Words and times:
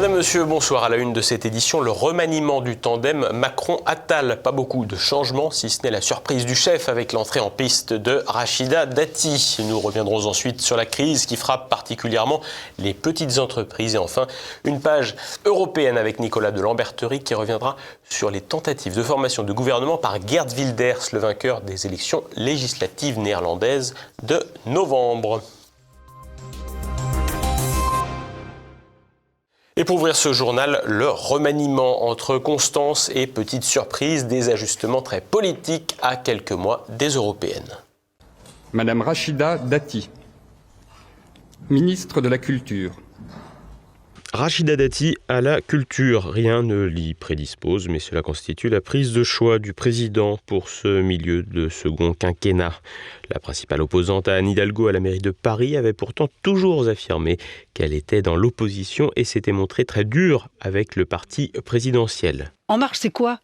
Madame, 0.00 0.16
Monsieur, 0.16 0.46
bonsoir. 0.46 0.84
À 0.84 0.88
la 0.88 0.96
une 0.96 1.12
de 1.12 1.20
cette 1.20 1.44
édition, 1.44 1.82
le 1.82 1.90
remaniement 1.90 2.62
du 2.62 2.78
tandem 2.78 3.28
Macron-Attal. 3.34 4.40
Pas 4.40 4.50
beaucoup 4.50 4.86
de 4.86 4.96
changements, 4.96 5.50
si 5.50 5.68
ce 5.68 5.82
n'est 5.82 5.90
la 5.90 6.00
surprise 6.00 6.46
du 6.46 6.54
chef 6.54 6.88
avec 6.88 7.12
l'entrée 7.12 7.40
en 7.40 7.50
piste 7.50 7.92
de 7.92 8.24
Rachida 8.26 8.86
Dati. 8.86 9.58
Nous 9.68 9.78
reviendrons 9.78 10.24
ensuite 10.24 10.62
sur 10.62 10.78
la 10.78 10.86
crise 10.86 11.26
qui 11.26 11.36
frappe 11.36 11.68
particulièrement 11.68 12.40
les 12.78 12.94
petites 12.94 13.36
entreprises. 13.36 13.94
Et 13.94 13.98
enfin, 13.98 14.26
une 14.64 14.80
page 14.80 15.16
européenne 15.44 15.98
avec 15.98 16.18
Nicolas 16.18 16.50
de 16.50 16.62
Lamberterie 16.62 17.22
qui 17.22 17.34
reviendra 17.34 17.76
sur 18.08 18.30
les 18.30 18.40
tentatives 18.40 18.96
de 18.96 19.02
formation 19.02 19.42
de 19.42 19.52
gouvernement 19.52 19.98
par 19.98 20.16
Gerd 20.26 20.50
Wilders, 20.56 21.08
le 21.12 21.18
vainqueur 21.18 21.60
des 21.60 21.86
élections 21.86 22.24
législatives 22.36 23.18
néerlandaises 23.18 23.92
de 24.22 24.42
novembre. 24.64 25.42
Et 29.80 29.84
pour 29.84 29.96
ouvrir 29.96 30.14
ce 30.14 30.34
journal, 30.34 30.82
le 30.84 31.08
remaniement 31.08 32.06
entre 32.06 32.36
Constance 32.36 33.10
et 33.14 33.26
petite 33.26 33.64
surprise, 33.64 34.26
des 34.26 34.50
ajustements 34.50 35.00
très 35.00 35.22
politiques 35.22 35.96
à 36.02 36.16
quelques 36.16 36.52
mois 36.52 36.84
des 36.90 37.08
européennes. 37.08 37.78
Madame 38.74 39.00
Rachida 39.00 39.56
Dati, 39.56 40.10
ministre 41.70 42.20
de 42.20 42.28
la 42.28 42.36
Culture. 42.36 42.90
Rachida 44.32 44.76
Dati 44.76 45.16
à 45.26 45.40
la 45.40 45.60
culture, 45.60 46.30
rien 46.30 46.62
ne 46.62 46.84
l'y 46.84 47.14
prédispose, 47.14 47.88
mais 47.88 47.98
cela 47.98 48.22
constitue 48.22 48.68
la 48.68 48.80
prise 48.80 49.12
de 49.12 49.24
choix 49.24 49.58
du 49.58 49.72
président 49.72 50.38
pour 50.46 50.68
ce 50.68 51.02
milieu 51.02 51.42
de 51.42 51.68
second 51.68 52.14
quinquennat. 52.14 52.80
La 53.28 53.40
principale 53.40 53.82
opposante 53.82 54.28
à 54.28 54.36
Anne 54.36 54.46
Hidalgo 54.46 54.86
à 54.86 54.92
la 54.92 55.00
mairie 55.00 55.18
de 55.18 55.32
Paris 55.32 55.76
avait 55.76 55.92
pourtant 55.92 56.28
toujours 56.42 56.86
affirmé 56.86 57.38
qu'elle 57.74 57.92
était 57.92 58.22
dans 58.22 58.36
l'opposition 58.36 59.10
et 59.16 59.24
s'était 59.24 59.50
montrée 59.50 59.84
très 59.84 60.04
dure 60.04 60.48
avec 60.60 60.94
le 60.94 61.06
parti 61.06 61.50
présidentiel. 61.64 62.52
En 62.68 62.78
marche, 62.78 62.98
c'est 63.00 63.10
quoi? 63.10 63.40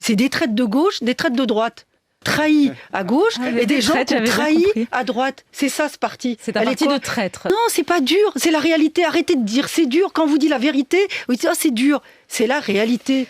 C'est 0.00 0.16
des 0.16 0.30
traites 0.30 0.54
de 0.54 0.64
gauche, 0.64 1.02
des 1.02 1.14
traites 1.14 1.36
de 1.36 1.44
droite 1.44 1.86
trahi 2.22 2.72
à 2.92 3.04
gauche 3.04 3.34
ah, 3.40 3.50
et 3.50 3.66
des 3.66 3.80
gens 3.80 4.04
qui 4.04 4.14
ont 4.14 4.24
trahi 4.24 4.64
à 4.90 5.04
droite. 5.04 5.44
C'est 5.52 5.68
ça 5.68 5.88
ce 5.88 5.98
parti. 5.98 6.36
C'est 6.40 6.56
un 6.56 6.64
parti 6.64 6.86
de 6.86 6.98
traître. 6.98 7.48
Non, 7.48 7.56
c'est 7.68 7.84
pas 7.84 8.00
dur, 8.00 8.32
c'est 8.36 8.50
la 8.50 8.60
réalité. 8.60 9.04
Arrêtez 9.04 9.36
de 9.36 9.44
dire 9.44 9.68
c'est 9.68 9.86
dur. 9.86 10.12
Quand 10.12 10.24
on 10.24 10.28
vous 10.28 10.38
dit 10.38 10.48
la 10.48 10.58
vérité, 10.58 10.98
vous 11.28 11.34
dites 11.34 11.46
ah, 11.50 11.54
c'est 11.56 11.72
dur. 11.72 12.02
C'est 12.28 12.46
la 12.46 12.60
réalité. 12.60 13.26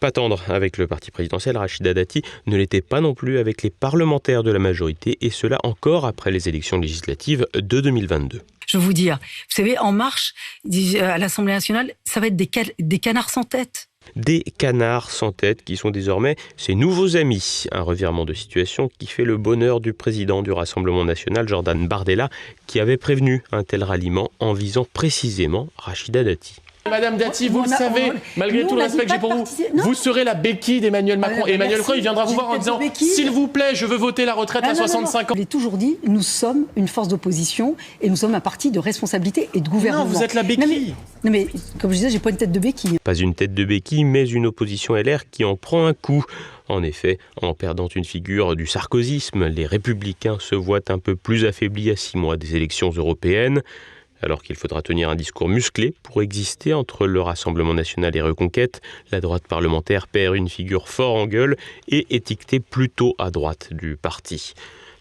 Pas 0.00 0.12
tendre 0.12 0.42
avec 0.48 0.78
le 0.78 0.86
parti 0.86 1.10
présidentiel, 1.10 1.58
Rachida 1.58 1.92
Dati 1.92 2.22
ne 2.46 2.56
l'était 2.56 2.80
pas 2.80 3.02
non 3.02 3.14
plus 3.14 3.38
avec 3.38 3.62
les 3.62 3.68
parlementaires 3.68 4.42
de 4.42 4.50
la 4.50 4.58
majorité, 4.58 5.18
et 5.20 5.28
cela 5.28 5.58
encore 5.62 6.06
après 6.06 6.30
les 6.30 6.48
élections 6.48 6.78
législatives 6.78 7.46
de 7.54 7.80
2022. 7.82 8.40
Je 8.66 8.78
veux 8.78 8.84
vous 8.84 8.94
dire, 8.94 9.18
vous 9.20 9.54
savez, 9.54 9.76
En 9.78 9.92
Marche, 9.92 10.32
à 10.98 11.18
l'Assemblée 11.18 11.52
nationale, 11.52 11.92
ça 12.04 12.18
va 12.18 12.28
être 12.28 12.36
des, 12.36 12.48
des 12.78 12.98
canards 12.98 13.28
sans 13.28 13.44
tête 13.44 13.89
des 14.16 14.42
canards 14.58 15.10
sans 15.10 15.32
tête 15.32 15.64
qui 15.64 15.76
sont 15.76 15.90
désormais 15.90 16.36
ses 16.56 16.74
nouveaux 16.74 17.16
amis. 17.16 17.64
Un 17.72 17.82
revirement 17.82 18.24
de 18.24 18.34
situation 18.34 18.90
qui 18.98 19.06
fait 19.06 19.24
le 19.24 19.36
bonheur 19.36 19.80
du 19.80 19.92
président 19.92 20.42
du 20.42 20.52
Rassemblement 20.52 21.04
national, 21.04 21.48
Jordan 21.48 21.86
Bardella, 21.88 22.30
qui 22.66 22.80
avait 22.80 22.96
prévenu 22.96 23.42
un 23.52 23.64
tel 23.64 23.84
ralliement 23.84 24.30
en 24.40 24.52
visant 24.52 24.86
précisément 24.92 25.68
Rachida 25.76 26.24
Dati. 26.24 26.56
Madame 26.88 27.18
Dati, 27.18 27.48
vous 27.48 27.62
le 27.62 27.68
savez, 27.68 28.12
malgré 28.36 28.66
tout 28.66 28.74
le 28.74 28.82
respect 28.82 29.04
que 29.04 29.12
j'ai 29.12 29.18
pour 29.18 29.34
vous, 29.34 29.44
vous 29.74 29.94
serez 29.94 30.24
la 30.24 30.34
béquille 30.34 30.80
d'Emmanuel 30.80 31.18
Macron. 31.18 31.46
et 31.46 31.52
Emmanuel 31.52 31.78
Macron, 31.78 31.92
il 31.94 32.00
viendra 32.00 32.24
vous 32.24 32.34
voir 32.34 32.50
en 32.50 32.58
disant 32.58 32.80
S'il 32.94 33.30
vous 33.30 33.48
plaît, 33.48 33.74
je 33.74 33.84
veux 33.84 33.96
voter 33.96 34.24
la 34.24 34.34
retraite 34.34 34.64
à 34.64 34.74
65 34.74 35.30
ans. 35.30 35.34
Je 35.34 35.40
l'ai 35.40 35.46
toujours 35.46 35.76
dit, 35.76 35.98
nous 36.06 36.22
sommes 36.22 36.64
une 36.76 36.88
force 36.88 37.08
d'opposition 37.08 37.76
et 38.00 38.08
nous 38.08 38.16
sommes 38.16 38.34
un 38.34 38.40
parti 38.40 38.70
de 38.70 38.78
responsabilité 38.78 39.50
et 39.52 39.60
de 39.60 39.68
gouvernement. 39.68 40.04
Non, 40.04 40.10
vous 40.10 40.22
êtes 40.22 40.34
la 40.34 40.42
béquille. 40.42 40.94
Non 41.22 41.30
mais, 41.30 41.48
comme 41.78 41.90
je 41.90 41.96
disais, 41.96 42.10
j'ai 42.10 42.18
pas 42.18 42.30
une 42.30 42.38
tête 42.38 42.52
de 42.52 42.58
béquille. 42.58 42.98
Pas 43.04 43.14
une 43.14 43.34
tête 43.34 43.52
de 43.52 43.64
béquille, 43.64 44.04
mais 44.04 44.26
une 44.26 44.46
opposition 44.46 44.94
LR 44.94 45.28
qui 45.30 45.44
en 45.44 45.56
prend 45.56 45.86
un 45.86 45.92
coup. 45.92 46.24
En 46.68 46.82
effet, 46.82 47.18
en 47.42 47.52
perdant 47.52 47.88
une 47.88 48.04
figure 48.04 48.56
du 48.56 48.66
sarkozysme, 48.66 49.46
les 49.46 49.66
républicains 49.66 50.38
se 50.38 50.54
voient 50.54 50.88
un 50.88 50.98
peu 50.98 51.16
plus 51.16 51.44
affaiblis 51.44 51.90
à 51.90 51.96
six 51.96 52.16
mois 52.16 52.36
des 52.36 52.56
élections 52.56 52.90
européennes 52.90 53.62
alors 54.22 54.42
qu'il 54.42 54.56
faudra 54.56 54.82
tenir 54.82 55.08
un 55.08 55.16
discours 55.16 55.48
musclé 55.48 55.94
pour 56.02 56.22
exister 56.22 56.74
entre 56.74 57.06
le 57.06 57.20
Rassemblement 57.20 57.74
national 57.74 58.16
et 58.16 58.22
Reconquête, 58.22 58.80
la 59.10 59.20
droite 59.20 59.46
parlementaire 59.48 60.06
perd 60.06 60.36
une 60.36 60.48
figure 60.48 60.88
fort 60.88 61.14
en 61.14 61.26
gueule 61.26 61.56
et 61.88 62.06
étiquetée 62.10 62.60
plutôt 62.60 63.14
à 63.18 63.30
droite 63.30 63.68
du 63.72 63.96
parti. 63.96 64.54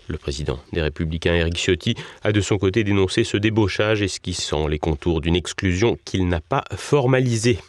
Le 0.07 0.17
président 0.17 0.59
des 0.73 0.81
Républicains, 0.81 1.35
Éric 1.35 1.57
Ciotti, 1.57 1.95
a 2.23 2.31
de 2.31 2.41
son 2.41 2.57
côté 2.57 2.83
dénoncé 2.83 3.23
ce 3.23 3.37
débauchage 3.37 4.01
esquissant 4.01 4.67
les 4.67 4.79
contours 4.79 5.21
d'une 5.21 5.35
exclusion 5.35 5.99
qu'il 6.03 6.27
n'a 6.27 6.41
pas 6.41 6.63
formalisée. 6.75 7.59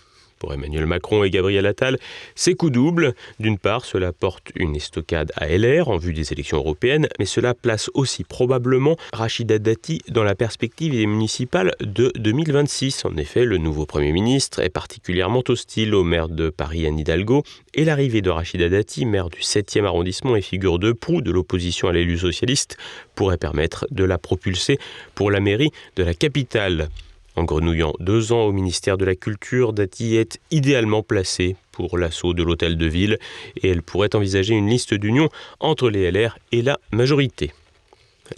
Pour 0.41 0.55
Emmanuel 0.55 0.87
Macron 0.87 1.23
et 1.23 1.29
Gabriel 1.29 1.67
Attal, 1.67 1.99
c'est 2.35 2.55
coup 2.55 2.71
double. 2.71 3.13
D'une 3.41 3.59
part, 3.59 3.85
cela 3.85 4.11
porte 4.11 4.49
une 4.57 4.75
estocade 4.75 5.31
à 5.37 5.47
LR 5.47 5.89
en 5.89 5.99
vue 5.99 6.15
des 6.15 6.33
élections 6.33 6.57
européennes, 6.57 7.09
mais 7.19 7.27
cela 7.27 7.53
place 7.53 7.91
aussi 7.93 8.25
probablement 8.25 8.97
Rachida 9.13 9.59
Dati 9.59 10.01
dans 10.09 10.25
la 10.25 10.35
perspective 10.35 10.93
des 10.93 11.05
municipales 11.05 11.73
de 11.81 12.11
2026. 12.17 13.05
En 13.05 13.19
effet, 13.19 13.45
le 13.45 13.59
nouveau 13.59 13.85
Premier 13.85 14.13
ministre 14.13 14.61
est 14.61 14.71
particulièrement 14.71 15.43
hostile 15.47 15.95
au 15.95 16.05
maire 16.05 16.31
de 16.31 16.49
Paris, 16.49 16.87
Anne 16.87 16.99
Hidalgo, 16.99 17.43
et 17.75 17.85
l'arrivée 17.85 18.23
de 18.23 18.31
Rachida 18.31 18.71
Dati, 18.71 19.05
maire 19.05 19.29
du 19.29 19.41
7e 19.41 19.85
arrondissement 19.85 20.37
et 20.37 20.43
figure 20.43 20.79
de 20.79 20.93
proue 20.93 21.21
de 21.21 21.31
l'opposition 21.31 21.89
à 21.89 21.93
l'élu 21.93 22.17
socialiste, 22.17 22.79
pourrait 23.15 23.37
permettre 23.37 23.87
de 23.91 24.05
la 24.05 24.17
propulser 24.17 24.79
pour 25.15 25.31
la 25.31 25.41
mairie 25.41 25.71
de 25.97 26.03
la 26.03 26.15
capitale. 26.15 26.89
En 27.37 27.45
grenouillant 27.45 27.95
deux 28.01 28.33
ans 28.33 28.43
au 28.43 28.53
ministère 28.53 28.99
de 28.99 29.05
la 29.05 29.15
Culture, 29.15 29.73
Dati 29.73 30.17
est 30.17 30.41
idéalement 30.51 31.03
placée 31.03 31.57
pour 31.73 31.97
l'assaut 31.97 32.35
de 32.35 32.43
l'hôtel 32.43 32.77
de 32.77 32.87
ville 32.87 33.19
et 33.57 33.69
elle 33.69 33.83
pourrait 33.83 34.15
envisager 34.15 34.55
une 34.55 34.69
liste 34.69 34.95
d'union 34.95 35.29
entre 35.61 35.91
les 35.91 36.11
LR 36.11 36.39
et 36.53 36.63
la 36.63 36.79
majorité. 36.93 37.53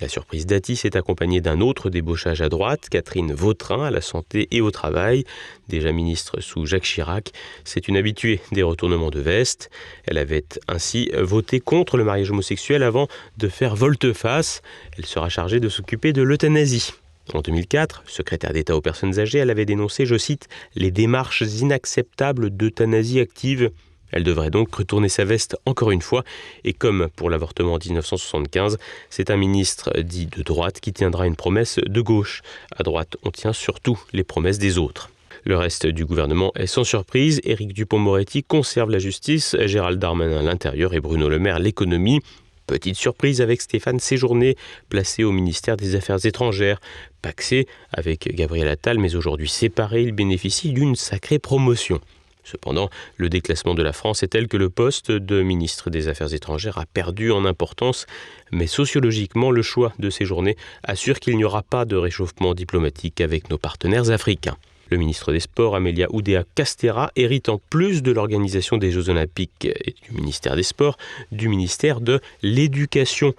La 0.00 0.08
surprise 0.08 0.46
Dati 0.46 0.76
s'est 0.76 0.96
accompagnée 0.96 1.40
d'un 1.40 1.60
autre 1.60 1.90
débauchage 1.90 2.40
à 2.40 2.48
droite, 2.48 2.88
Catherine 2.90 3.34
Vautrin 3.34 3.84
à 3.84 3.90
la 3.90 4.00
santé 4.00 4.48
et 4.50 4.60
au 4.60 4.70
travail. 4.70 5.24
Déjà 5.68 5.92
ministre 5.92 6.40
sous 6.40 6.64
Jacques 6.64 6.84
Chirac, 6.84 7.32
c'est 7.64 7.88
une 7.88 7.96
habituée 7.96 8.40
des 8.52 8.62
retournements 8.62 9.10
de 9.10 9.20
veste. 9.20 9.70
Elle 10.06 10.18
avait 10.18 10.44
ainsi 10.68 11.10
voté 11.18 11.60
contre 11.60 11.96
le 11.96 12.04
mariage 12.04 12.30
homosexuel 12.30 12.82
avant 12.82 13.08
de 13.36 13.48
faire 13.48 13.76
volte-face. 13.76 14.62
Elle 14.96 15.06
sera 15.06 15.28
chargée 15.28 15.60
de 15.60 15.68
s'occuper 15.68 16.12
de 16.12 16.22
l'euthanasie. 16.22 16.92
En 17.34 17.40
2004, 17.40 18.02
secrétaire 18.06 18.52
d'État 18.52 18.76
aux 18.76 18.80
personnes 18.80 19.18
âgées, 19.18 19.38
elle 19.38 19.50
avait 19.50 19.64
dénoncé, 19.64 20.06
je 20.06 20.18
cite, 20.18 20.48
les 20.74 20.90
démarches 20.90 21.42
inacceptables 21.42 22.50
d'euthanasie 22.50 23.20
active. 23.20 23.70
Elle 24.10 24.24
devrait 24.24 24.50
donc 24.50 24.74
retourner 24.74 25.08
sa 25.08 25.24
veste 25.24 25.56
encore 25.64 25.90
une 25.90 26.02
fois, 26.02 26.24
et 26.64 26.74
comme 26.74 27.08
pour 27.16 27.30
l'avortement 27.30 27.74
en 27.74 27.78
1975, 27.78 28.78
c'est 29.08 29.30
un 29.30 29.36
ministre 29.36 29.98
dit 30.00 30.26
de 30.26 30.42
droite 30.42 30.80
qui 30.80 30.92
tiendra 30.92 31.26
une 31.26 31.36
promesse 31.36 31.78
de 31.78 32.00
gauche. 32.02 32.42
À 32.76 32.82
droite, 32.82 33.16
on 33.22 33.30
tient 33.30 33.54
surtout 33.54 33.98
les 34.12 34.24
promesses 34.24 34.58
des 34.58 34.76
autres. 34.76 35.10
Le 35.44 35.56
reste 35.56 35.86
du 35.86 36.04
gouvernement 36.04 36.52
est 36.54 36.66
sans 36.66 36.84
surprise. 36.84 37.40
Éric 37.42 37.72
Dupont-Moretti 37.72 38.44
conserve 38.44 38.90
la 38.90 39.00
justice, 39.00 39.56
Gérald 39.64 39.98
Darmanin 39.98 40.42
l'intérieur 40.42 40.94
et 40.94 41.00
Bruno 41.00 41.28
Le 41.28 41.40
Maire 41.40 41.58
l'économie. 41.58 42.20
Petite 42.66 42.96
surprise 42.96 43.40
avec 43.40 43.60
Stéphane 43.60 43.98
Séjourné, 43.98 44.56
placé 44.88 45.24
au 45.24 45.32
ministère 45.32 45.76
des 45.76 45.96
Affaires 45.96 46.24
étrangères. 46.24 46.80
Paxé 47.20 47.66
avec 47.92 48.34
Gabriel 48.34 48.68
Attal, 48.68 48.98
mais 48.98 49.14
aujourd'hui 49.14 49.48
séparé, 49.48 50.02
il 50.02 50.12
bénéficie 50.12 50.72
d'une 50.72 50.96
sacrée 50.96 51.38
promotion. 51.38 52.00
Cependant, 52.44 52.90
le 53.16 53.28
déclassement 53.28 53.74
de 53.74 53.82
la 53.82 53.92
France 53.92 54.22
est 54.22 54.28
tel 54.28 54.48
que 54.48 54.56
le 54.56 54.68
poste 54.68 55.12
de 55.12 55.42
ministre 55.42 55.90
des 55.90 56.08
Affaires 56.08 56.34
étrangères 56.34 56.78
a 56.78 56.86
perdu 56.86 57.30
en 57.30 57.44
importance, 57.44 58.06
mais 58.50 58.66
sociologiquement, 58.66 59.50
le 59.50 59.62
choix 59.62 59.92
de 59.98 60.10
ces 60.10 60.24
journées 60.24 60.56
assure 60.82 61.20
qu'il 61.20 61.36
n'y 61.36 61.44
aura 61.44 61.62
pas 61.62 61.84
de 61.84 61.96
réchauffement 61.96 62.54
diplomatique 62.54 63.20
avec 63.20 63.48
nos 63.50 63.58
partenaires 63.58 64.10
africains. 64.10 64.56
Le 64.92 64.98
ministre 64.98 65.32
des 65.32 65.40
Sports, 65.40 65.74
Amelia 65.74 66.06
Oudéa 66.10 66.44
Castera, 66.54 67.12
hérite 67.16 67.48
en 67.48 67.58
plus 67.70 68.02
de 68.02 68.12
l'organisation 68.12 68.76
des 68.76 68.90
Jeux 68.90 69.08
Olympiques 69.08 69.64
et 69.64 69.94
du 70.06 70.14
ministère 70.14 70.54
des 70.54 70.62
Sports, 70.62 70.98
du 71.30 71.48
ministère 71.48 72.02
de 72.02 72.20
l'Éducation. 72.42 73.32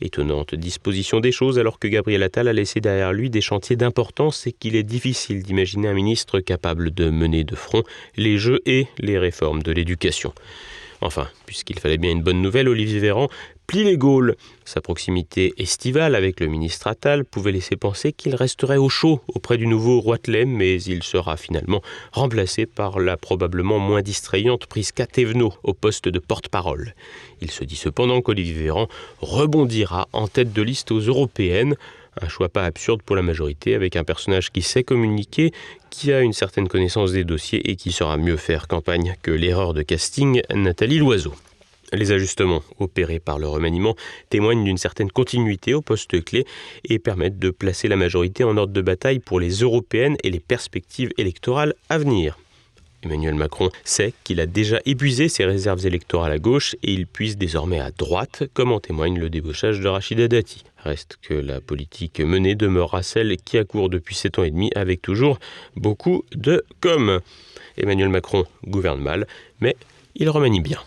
Étonnante 0.00 0.54
disposition 0.54 1.18
des 1.18 1.32
choses 1.32 1.58
alors 1.58 1.80
que 1.80 1.88
Gabriel 1.88 2.22
Attal 2.22 2.46
a 2.46 2.52
laissé 2.52 2.80
derrière 2.80 3.12
lui 3.12 3.28
des 3.28 3.40
chantiers 3.40 3.74
d'importance 3.74 4.46
et 4.46 4.52
qu'il 4.52 4.76
est 4.76 4.84
difficile 4.84 5.42
d'imaginer 5.42 5.88
un 5.88 5.94
ministre 5.94 6.38
capable 6.38 6.94
de 6.94 7.10
mener 7.10 7.42
de 7.42 7.56
front 7.56 7.82
les 8.16 8.38
jeux 8.38 8.60
et 8.64 8.86
les 8.98 9.18
réformes 9.18 9.64
de 9.64 9.72
l'éducation. 9.72 10.32
Enfin, 11.00 11.28
puisqu'il 11.46 11.80
fallait 11.80 11.98
bien 11.98 12.12
une 12.12 12.22
bonne 12.22 12.40
nouvelle, 12.40 12.68
Olivier 12.68 13.00
Véran 13.00 13.28
plie 13.70 13.84
les 13.84 13.96
Gaules. 13.96 14.34
Sa 14.64 14.80
proximité 14.80 15.54
estivale 15.56 16.16
avec 16.16 16.40
le 16.40 16.48
ministre 16.48 16.88
Attal 16.88 17.24
pouvait 17.24 17.52
laisser 17.52 17.76
penser 17.76 18.12
qu'il 18.12 18.34
resterait 18.34 18.78
au 18.78 18.88
chaud 18.88 19.20
auprès 19.28 19.58
du 19.58 19.68
nouveau 19.68 20.00
Roitelet, 20.00 20.44
mais 20.44 20.82
il 20.82 21.04
sera 21.04 21.36
finalement 21.36 21.80
remplacé 22.10 22.66
par 22.66 22.98
la 22.98 23.16
probablement 23.16 23.78
moins 23.78 24.02
distrayante 24.02 24.66
Prisca 24.66 25.06
Thévenot 25.06 25.52
au 25.62 25.72
poste 25.72 26.08
de 26.08 26.18
porte-parole. 26.18 26.96
Il 27.42 27.52
se 27.52 27.62
dit 27.62 27.76
cependant 27.76 28.22
qu'Olivier 28.22 28.54
Véran 28.54 28.88
rebondira 29.20 30.08
en 30.12 30.26
tête 30.26 30.52
de 30.52 30.62
liste 30.62 30.90
aux 30.90 30.98
européennes 30.98 31.76
Un 32.20 32.28
choix 32.28 32.48
pas 32.48 32.64
absurde 32.64 33.02
pour 33.02 33.14
la 33.14 33.22
majorité 33.22 33.76
avec 33.76 33.94
un 33.94 34.02
personnage 34.02 34.50
qui 34.50 34.62
sait 34.62 34.82
communiquer, 34.82 35.52
qui 35.90 36.12
a 36.12 36.22
une 36.22 36.32
certaine 36.32 36.66
connaissance 36.66 37.12
des 37.12 37.22
dossiers 37.22 37.70
et 37.70 37.76
qui 37.76 37.92
saura 37.92 38.16
mieux 38.16 38.36
faire 38.36 38.66
campagne 38.66 39.14
que 39.22 39.30
l'erreur 39.30 39.74
de 39.74 39.82
casting 39.82 40.42
Nathalie 40.52 40.98
Loiseau. 40.98 41.34
Les 41.92 42.12
ajustements 42.12 42.62
opérés 42.78 43.20
par 43.20 43.38
le 43.38 43.48
remaniement 43.48 43.96
témoignent 44.28 44.64
d'une 44.64 44.78
certaine 44.78 45.10
continuité 45.10 45.74
au 45.74 45.82
poste 45.82 46.22
clé 46.24 46.46
et 46.84 46.98
permettent 46.98 47.38
de 47.38 47.50
placer 47.50 47.88
la 47.88 47.96
majorité 47.96 48.44
en 48.44 48.56
ordre 48.56 48.72
de 48.72 48.82
bataille 48.82 49.18
pour 49.18 49.40
les 49.40 49.50
européennes 49.50 50.16
et 50.22 50.30
les 50.30 50.40
perspectives 50.40 51.10
électorales 51.18 51.74
à 51.88 51.98
venir. 51.98 52.38
Emmanuel 53.02 53.34
Macron 53.34 53.70
sait 53.82 54.12
qu'il 54.24 54.40
a 54.40 54.46
déjà 54.46 54.78
épuisé 54.84 55.28
ses 55.28 55.46
réserves 55.46 55.86
électorales 55.86 56.32
à 56.32 56.38
gauche 56.38 56.76
et 56.82 56.92
il 56.92 57.06
puise 57.06 57.38
désormais 57.38 57.80
à 57.80 57.90
droite, 57.90 58.44
comme 58.52 58.72
en 58.72 58.80
témoigne 58.80 59.18
le 59.18 59.30
débauchage 59.30 59.80
de 59.80 59.88
Rachida 59.88 60.28
Dati. 60.28 60.64
Reste 60.84 61.18
que 61.22 61.34
la 61.34 61.60
politique 61.60 62.20
menée 62.20 62.54
demeurera 62.54 63.02
celle 63.02 63.36
qui 63.38 63.58
a 63.58 63.64
cours 63.64 63.88
depuis 63.88 64.14
sept 64.14 64.38
ans 64.38 64.44
et 64.44 64.50
demi 64.50 64.70
avec 64.74 65.00
toujours 65.02 65.38
beaucoup 65.76 66.24
de 66.34 66.62
com. 66.80 67.20
Emmanuel 67.78 68.10
Macron 68.10 68.44
gouverne 68.66 69.00
mal, 69.00 69.26
mais 69.60 69.76
il 70.14 70.28
remanie 70.28 70.60
bien. 70.60 70.80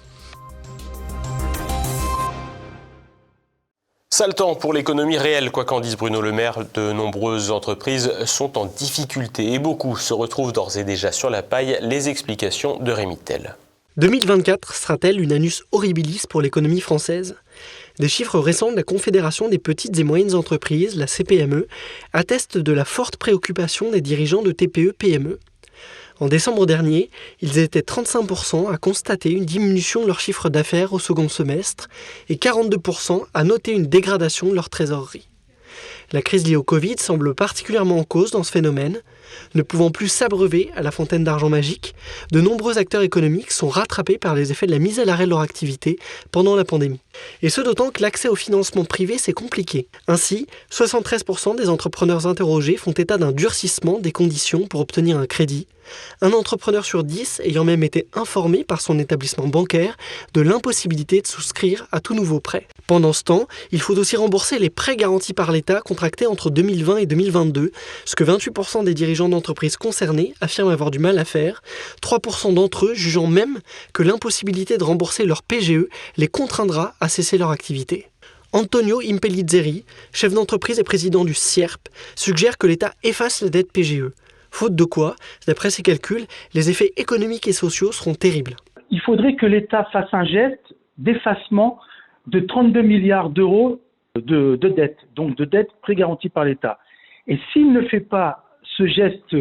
Sale 4.14 4.36
temps 4.36 4.54
pour 4.54 4.74
l'économie 4.74 5.18
réelle, 5.18 5.50
quoi 5.50 5.66
qu'en 5.66 5.80
dise 5.80 5.98
Bruno 5.98 6.22
Le 6.22 6.32
Maire, 6.32 6.60
de 6.76 6.92
nombreuses 6.92 7.50
entreprises 7.50 8.12
sont 8.26 8.60
en 8.60 8.66
difficulté 8.66 9.54
et 9.54 9.58
beaucoup 9.58 9.98
se 9.98 10.14
retrouvent 10.14 10.54
d'ores 10.54 10.78
et 10.78 10.84
déjà 10.84 11.12
sur 11.12 11.32
la 11.32 11.42
paille. 11.42 11.80
Les 11.82 12.10
explications 12.10 12.78
de 12.78 12.92
Rémi 12.92 13.18
Tell. 13.18 13.56
2024 13.98 14.76
sera-t-elle 14.76 15.20
une 15.20 15.34
annus 15.34 15.64
horribilis 15.72 16.26
pour 16.30 16.44
l'économie 16.44 16.80
française? 16.80 17.38
Des 17.98 18.08
chiffres 18.08 18.38
récents 18.38 18.70
de 18.70 18.76
la 18.76 18.84
Confédération 18.84 19.50
des 19.50 19.58
petites 19.58 19.98
et 19.98 20.04
moyennes 20.04 20.36
entreprises, 20.36 20.96
la 20.96 21.08
CPME, 21.08 21.66
attestent 22.14 22.60
de 22.60 22.72
la 22.72 22.86
forte 22.86 23.18
préoccupation 23.18 23.90
des 23.90 24.02
dirigeants 24.02 24.44
de 24.44 24.52
TPE-PME. 24.52 25.40
En 26.24 26.30
décembre 26.30 26.66
dernier, 26.66 27.10
ils 27.42 27.58
étaient 27.58 27.82
35% 27.82 28.74
à 28.74 28.78
constater 28.78 29.30
une 29.32 29.44
diminution 29.44 30.04
de 30.04 30.08
leur 30.08 30.22
chiffre 30.22 30.48
d'affaires 30.48 30.94
au 30.94 31.00
second 31.00 31.28
semestre 31.28 31.90
et 32.30 32.36
42% 32.36 33.24
à 33.34 33.44
noter 33.44 33.74
une 33.74 33.88
dégradation 33.88 34.48
de 34.48 34.56
leur 34.56 34.70
trésorerie. 34.70 35.28
La 36.14 36.22
crise 36.22 36.48
liée 36.48 36.56
au 36.56 36.64
Covid 36.64 36.96
semble 36.98 37.36
particulièrement 37.36 38.00
en 38.00 38.06
cause 38.06 38.32
dans 38.32 38.44
ce 38.44 38.54
phénomène. 38.54 39.02
Ne 39.56 39.62
pouvant 39.62 39.92
plus 39.92 40.08
s'abreuver 40.08 40.70
à 40.76 40.82
la 40.82 40.92
fontaine 40.92 41.24
d'argent 41.24 41.50
magique, 41.50 41.96
de 42.32 42.42
nombreux 42.42 42.78
acteurs 42.78 43.02
économiques 43.02 43.52
sont 43.52 43.70
rattrapés 43.70 44.18
par 44.18 44.36
les 44.36 44.52
effets 44.52 44.68
de 44.68 44.72
la 44.72 44.80
mise 44.80 45.00
à 45.00 45.06
l'arrêt 45.06 45.26
de 45.26 45.30
leur 45.30 45.42
activité 45.42 45.98
pendant 46.32 46.56
la 46.56 46.66
pandémie. 46.66 47.00
Et 47.42 47.50
ce 47.50 47.62
d'autant 47.62 47.92
que 47.92 48.02
l'accès 48.02 48.28
au 48.28 48.36
financement 48.36 48.86
privé 48.86 49.18
s'est 49.18 49.34
compliqué. 49.34 49.88
Ainsi, 50.08 50.48
73% 50.72 51.56
des 51.56 51.70
entrepreneurs 51.70 52.28
interrogés 52.28 52.78
font 52.78 52.92
état 52.92 53.18
d'un 53.18 53.32
durcissement 53.32 54.00
des 54.00 54.12
conditions 54.12 54.68
pour 54.68 54.82
obtenir 54.82 55.18
un 55.18 55.28
crédit, 55.28 55.68
un 56.22 56.32
entrepreneur 56.32 56.86
sur 56.86 57.04
10 57.04 57.42
ayant 57.44 57.64
même 57.64 57.84
été 57.84 58.08
informé 58.14 58.64
par 58.64 58.82
son 58.82 59.00
établissement 59.00 59.48
bancaire 59.48 59.98
de 60.34 60.42
l'impossibilité 60.42 61.22
de 61.22 61.28
souscrire 61.28 61.88
à 61.92 62.00
tout 62.00 62.14
nouveau 62.14 62.40
prêt. 62.40 62.68
Pendant 62.88 63.14
ce 63.14 63.24
temps, 63.24 63.48
il 63.72 63.82
faut 63.82 63.98
aussi 63.98 64.16
rembourser 64.16 64.60
les 64.60 64.70
prêts 64.70 64.96
garantis 64.96 65.34
par 65.34 65.52
l'État 65.52 65.82
contractés 65.82 66.28
entre 66.28 66.50
2020 66.50 66.98
et 66.98 67.06
2022, 67.06 67.72
ce 68.06 68.16
que 68.16 68.24
28% 68.24 68.84
des 68.84 68.94
dirigeants 68.94 69.23
d'entreprises 69.30 69.78
concernées 69.78 70.34
affirment 70.42 70.70
avoir 70.70 70.92
du 70.92 71.00
mal 71.00 71.18
à 71.20 71.26
faire, 71.26 71.62
3% 72.02 72.54
d'entre 72.54 72.88
eux 72.88 72.94
jugeant 72.94 73.28
même 73.28 73.60
que 73.94 74.04
l'impossibilité 74.04 74.78
de 74.78 74.84
rembourser 74.84 75.26
leur 75.26 75.44
PGE 75.44 75.88
les 76.18 76.28
contraindra 76.28 76.94
à 77.00 77.10
cesser 77.10 77.38
leur 77.38 77.52
activité. 77.52 78.08
Antonio 78.54 79.02
Impellizzeri, 79.02 79.84
chef 80.14 80.34
d'entreprise 80.34 80.80
et 80.80 80.84
président 80.84 81.26
du 81.26 81.34
CIERP, 81.34 81.90
suggère 82.16 82.58
que 82.58 82.68
l'État 82.68 82.92
efface 83.04 83.42
la 83.42 83.50
dette 83.50 83.72
PGE. 83.74 84.12
Faute 84.52 84.76
de 84.76 84.84
quoi, 84.84 85.16
d'après 85.48 85.72
ses 85.72 85.82
calculs, 85.82 86.26
les 86.54 86.70
effets 86.70 86.94
économiques 86.98 87.48
et 87.48 87.54
sociaux 87.54 87.92
seront 87.92 88.14
terribles. 88.14 88.56
Il 88.92 89.02
faudrait 89.02 89.36
que 89.36 89.48
l'État 89.48 89.88
fasse 89.92 90.14
un 90.14 90.26
geste 90.26 90.76
d'effacement 91.00 91.80
de 92.28 92.40
32 92.40 92.84
milliards 92.84 93.32
d'euros 93.32 93.82
de, 94.16 94.56
de 94.56 94.70
dette, 94.70 95.00
donc 95.16 95.36
de 95.36 95.46
dette 95.46 95.70
prégarantie 95.82 96.30
par 96.30 96.46
l'État. 96.46 96.78
Et 97.28 97.40
s'il 97.52 97.74
ne 97.74 97.82
fait 97.88 98.02
pas 98.02 98.44
ce 98.78 98.88
geste 98.88 99.36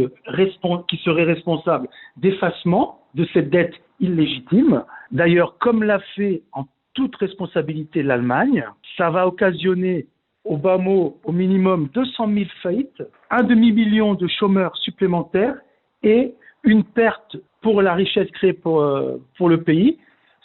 qui 0.89 0.97
serait 0.99 1.25
responsable 1.25 1.89
d'effacement 2.17 3.01
de 3.15 3.27
cette 3.33 3.51
dette 3.51 3.75
illégitime, 4.01 4.85
d'ailleurs 5.11 5.59
comme 5.59 5.83
l'a 5.83 6.01
fait 6.17 6.43
en 6.53 6.67
toute 6.95 7.17
responsabilité 7.17 8.03
l'Allemagne, 8.03 8.65
ça 8.97 9.11
va 9.11 9.27
occasionner 9.27 10.07
au 10.45 10.57
bas 10.57 10.77
mot, 10.77 11.19
au 11.25 11.33
minimum 11.33 11.89
200 11.95 12.29
000 12.33 12.45
faillites, 12.63 13.03
un 13.31 13.43
demi-million 13.43 14.15
de 14.15 14.27
chômeurs 14.27 14.77
supplémentaires 14.79 15.57
et 16.03 16.35
une 16.65 16.85
perte 16.85 17.37
pour 17.61 17.81
la 17.81 17.95
richesse 17.95 18.31
créée 18.33 18.53
pour, 18.53 18.83
euh, 18.83 19.19
pour 19.39 19.49
le 19.49 19.63
pays, 19.63 19.99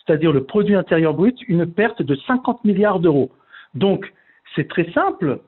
c'est-à-dire 0.06 0.32
le 0.32 0.44
produit 0.44 0.76
intérieur 0.76 1.14
brut, 1.14 1.38
une 1.48 1.66
perte 1.66 2.02
de 2.02 2.16
50 2.16 2.64
milliards 2.64 3.00
d'euros. 3.00 3.32
Donc, 3.74 4.14
c'est 4.56 4.68
très 4.68 4.90
simple. 4.92 5.40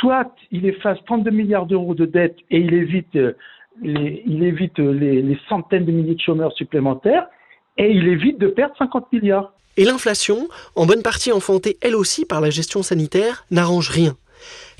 Soit 0.00 0.34
il 0.50 0.66
efface 0.66 0.98
32 1.06 1.30
milliards 1.30 1.66
d'euros 1.66 1.94
de 1.94 2.06
dettes 2.06 2.38
et 2.50 2.58
il 2.58 2.74
évite, 2.74 3.16
euh, 3.16 3.36
évite 3.84 4.78
les, 4.78 5.22
les 5.22 5.38
centaines 5.48 5.84
de 5.84 5.92
milliers 5.92 6.14
de 6.14 6.20
chômeurs 6.20 6.52
supplémentaires 6.52 7.26
et 7.76 7.90
il 7.90 8.08
évite 8.08 8.38
de 8.38 8.48
perdre 8.48 8.74
50 8.78 9.12
milliards. 9.12 9.52
Et 9.76 9.84
l'inflation, 9.84 10.48
en 10.76 10.86
bonne 10.86 11.02
partie 11.02 11.32
enfantée 11.32 11.78
elle 11.80 11.96
aussi 11.96 12.24
par 12.24 12.40
la 12.40 12.50
gestion 12.50 12.82
sanitaire, 12.82 13.44
n'arrange 13.50 13.90
rien. 13.90 14.16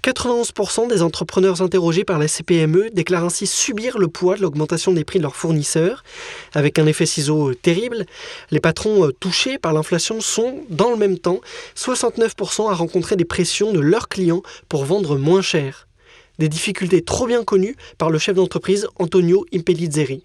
91% 0.04 0.86
des 0.86 1.00
entrepreneurs 1.00 1.62
interrogés 1.62 2.04
par 2.04 2.18
la 2.18 2.28
CPME 2.28 2.90
déclarent 2.92 3.24
ainsi 3.24 3.46
subir 3.46 3.96
le 3.96 4.06
poids 4.06 4.36
de 4.36 4.42
l'augmentation 4.42 4.92
des 4.92 5.02
prix 5.02 5.18
de 5.18 5.22
leurs 5.22 5.34
fournisseurs. 5.34 6.04
Avec 6.52 6.78
un 6.78 6.86
effet 6.86 7.06
ciseau 7.06 7.48
euh, 7.48 7.54
terrible, 7.54 8.04
les 8.50 8.60
patrons 8.60 9.06
euh, 9.06 9.12
touchés 9.12 9.56
par 9.56 9.72
l'inflation 9.72 10.20
sont, 10.20 10.60
dans 10.68 10.90
le 10.90 10.96
même 10.96 11.18
temps, 11.18 11.40
69% 11.74 12.70
à 12.70 12.74
rencontrer 12.74 13.16
des 13.16 13.24
pressions 13.24 13.72
de 13.72 13.80
leurs 13.80 14.10
clients 14.10 14.42
pour 14.68 14.84
vendre 14.84 15.16
moins 15.16 15.40
cher. 15.40 15.88
Des 16.38 16.50
difficultés 16.50 17.00
trop 17.00 17.26
bien 17.26 17.42
connues 17.42 17.76
par 17.96 18.10
le 18.10 18.18
chef 18.18 18.36
d'entreprise 18.36 18.86
Antonio 18.98 19.46
Impellizzeri. 19.54 20.22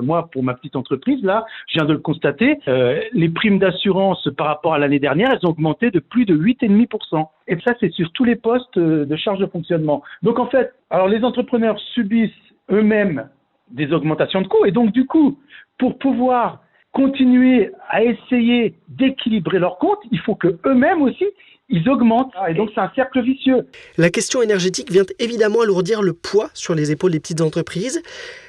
Moi, 0.00 0.28
pour 0.32 0.42
ma 0.42 0.54
petite 0.54 0.76
entreprise, 0.76 1.22
là, 1.22 1.44
je 1.68 1.74
viens 1.74 1.84
de 1.84 1.92
le 1.92 1.98
constater, 1.98 2.58
euh, 2.66 3.00
les 3.12 3.28
primes 3.28 3.58
d'assurance 3.58 4.26
par 4.38 4.46
rapport 4.46 4.72
à 4.72 4.78
l'année 4.78 4.98
dernière, 4.98 5.30
elles 5.30 5.46
ont 5.46 5.50
augmenté 5.50 5.90
de 5.90 5.98
plus 5.98 6.24
de 6.24 6.34
8,5%. 6.34 7.28
Et 7.48 7.58
ça, 7.60 7.74
c'est 7.78 7.92
sur 7.92 8.10
tous 8.12 8.24
les 8.24 8.36
postes 8.36 8.78
euh, 8.78 9.04
de 9.04 9.16
charge 9.16 9.38
de 9.38 9.46
fonctionnement. 9.46 10.02
Donc, 10.22 10.38
en 10.38 10.46
fait, 10.46 10.72
alors 10.88 11.08
les 11.08 11.22
entrepreneurs 11.24 11.78
subissent 11.94 12.30
eux-mêmes 12.70 13.28
des 13.70 13.92
augmentations 13.92 14.40
de 14.40 14.48
coûts. 14.48 14.64
Et 14.64 14.72
donc, 14.72 14.92
du 14.92 15.06
coup, 15.06 15.38
pour 15.78 15.98
pouvoir 15.98 16.62
continuer 16.92 17.70
à 17.88 18.02
essayer 18.02 18.74
d'équilibrer 18.88 19.58
leurs 19.58 19.78
comptes, 19.78 20.02
il 20.10 20.20
faut 20.20 20.34
que 20.34 20.58
eux-mêmes 20.66 21.02
aussi 21.02 21.26
ils 21.72 21.88
augmentent. 21.88 22.32
Ah, 22.36 22.50
et 22.50 22.54
donc, 22.54 22.70
c'est 22.74 22.80
un 22.80 22.92
cercle 22.94 23.22
vicieux. 23.22 23.66
La 23.96 24.10
question 24.10 24.42
énergétique 24.42 24.92
vient 24.92 25.06
évidemment 25.18 25.62
alourdir 25.62 26.02
le 26.02 26.12
poids 26.12 26.50
sur 26.52 26.74
les 26.74 26.90
épaules 26.92 27.12
des 27.12 27.18
petites 27.18 27.40
entreprises. 27.40 28.02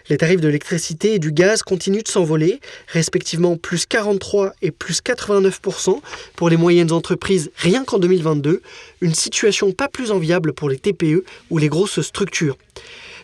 Les 0.09 0.17
tarifs 0.17 0.41
de 0.41 0.47
l'électricité 0.47 1.15
et 1.15 1.19
du 1.19 1.31
gaz 1.31 1.63
continuent 1.63 2.03
de 2.03 2.09
s'envoler, 2.09 2.59
respectivement 2.89 3.55
plus 3.55 3.85
43 3.85 4.51
et 4.61 4.71
plus 4.71 5.01
89% 5.01 6.01
pour 6.35 6.49
les 6.49 6.57
moyennes 6.57 6.91
entreprises 6.91 7.51
rien 7.55 7.85
qu'en 7.85 7.97
2022, 7.97 8.61
une 8.99 9.13
situation 9.13 9.71
pas 9.71 9.87
plus 9.87 10.11
enviable 10.11 10.51
pour 10.51 10.69
les 10.69 10.77
TPE 10.77 11.23
ou 11.49 11.57
les 11.57 11.69
grosses 11.69 12.01
structures. 12.01 12.57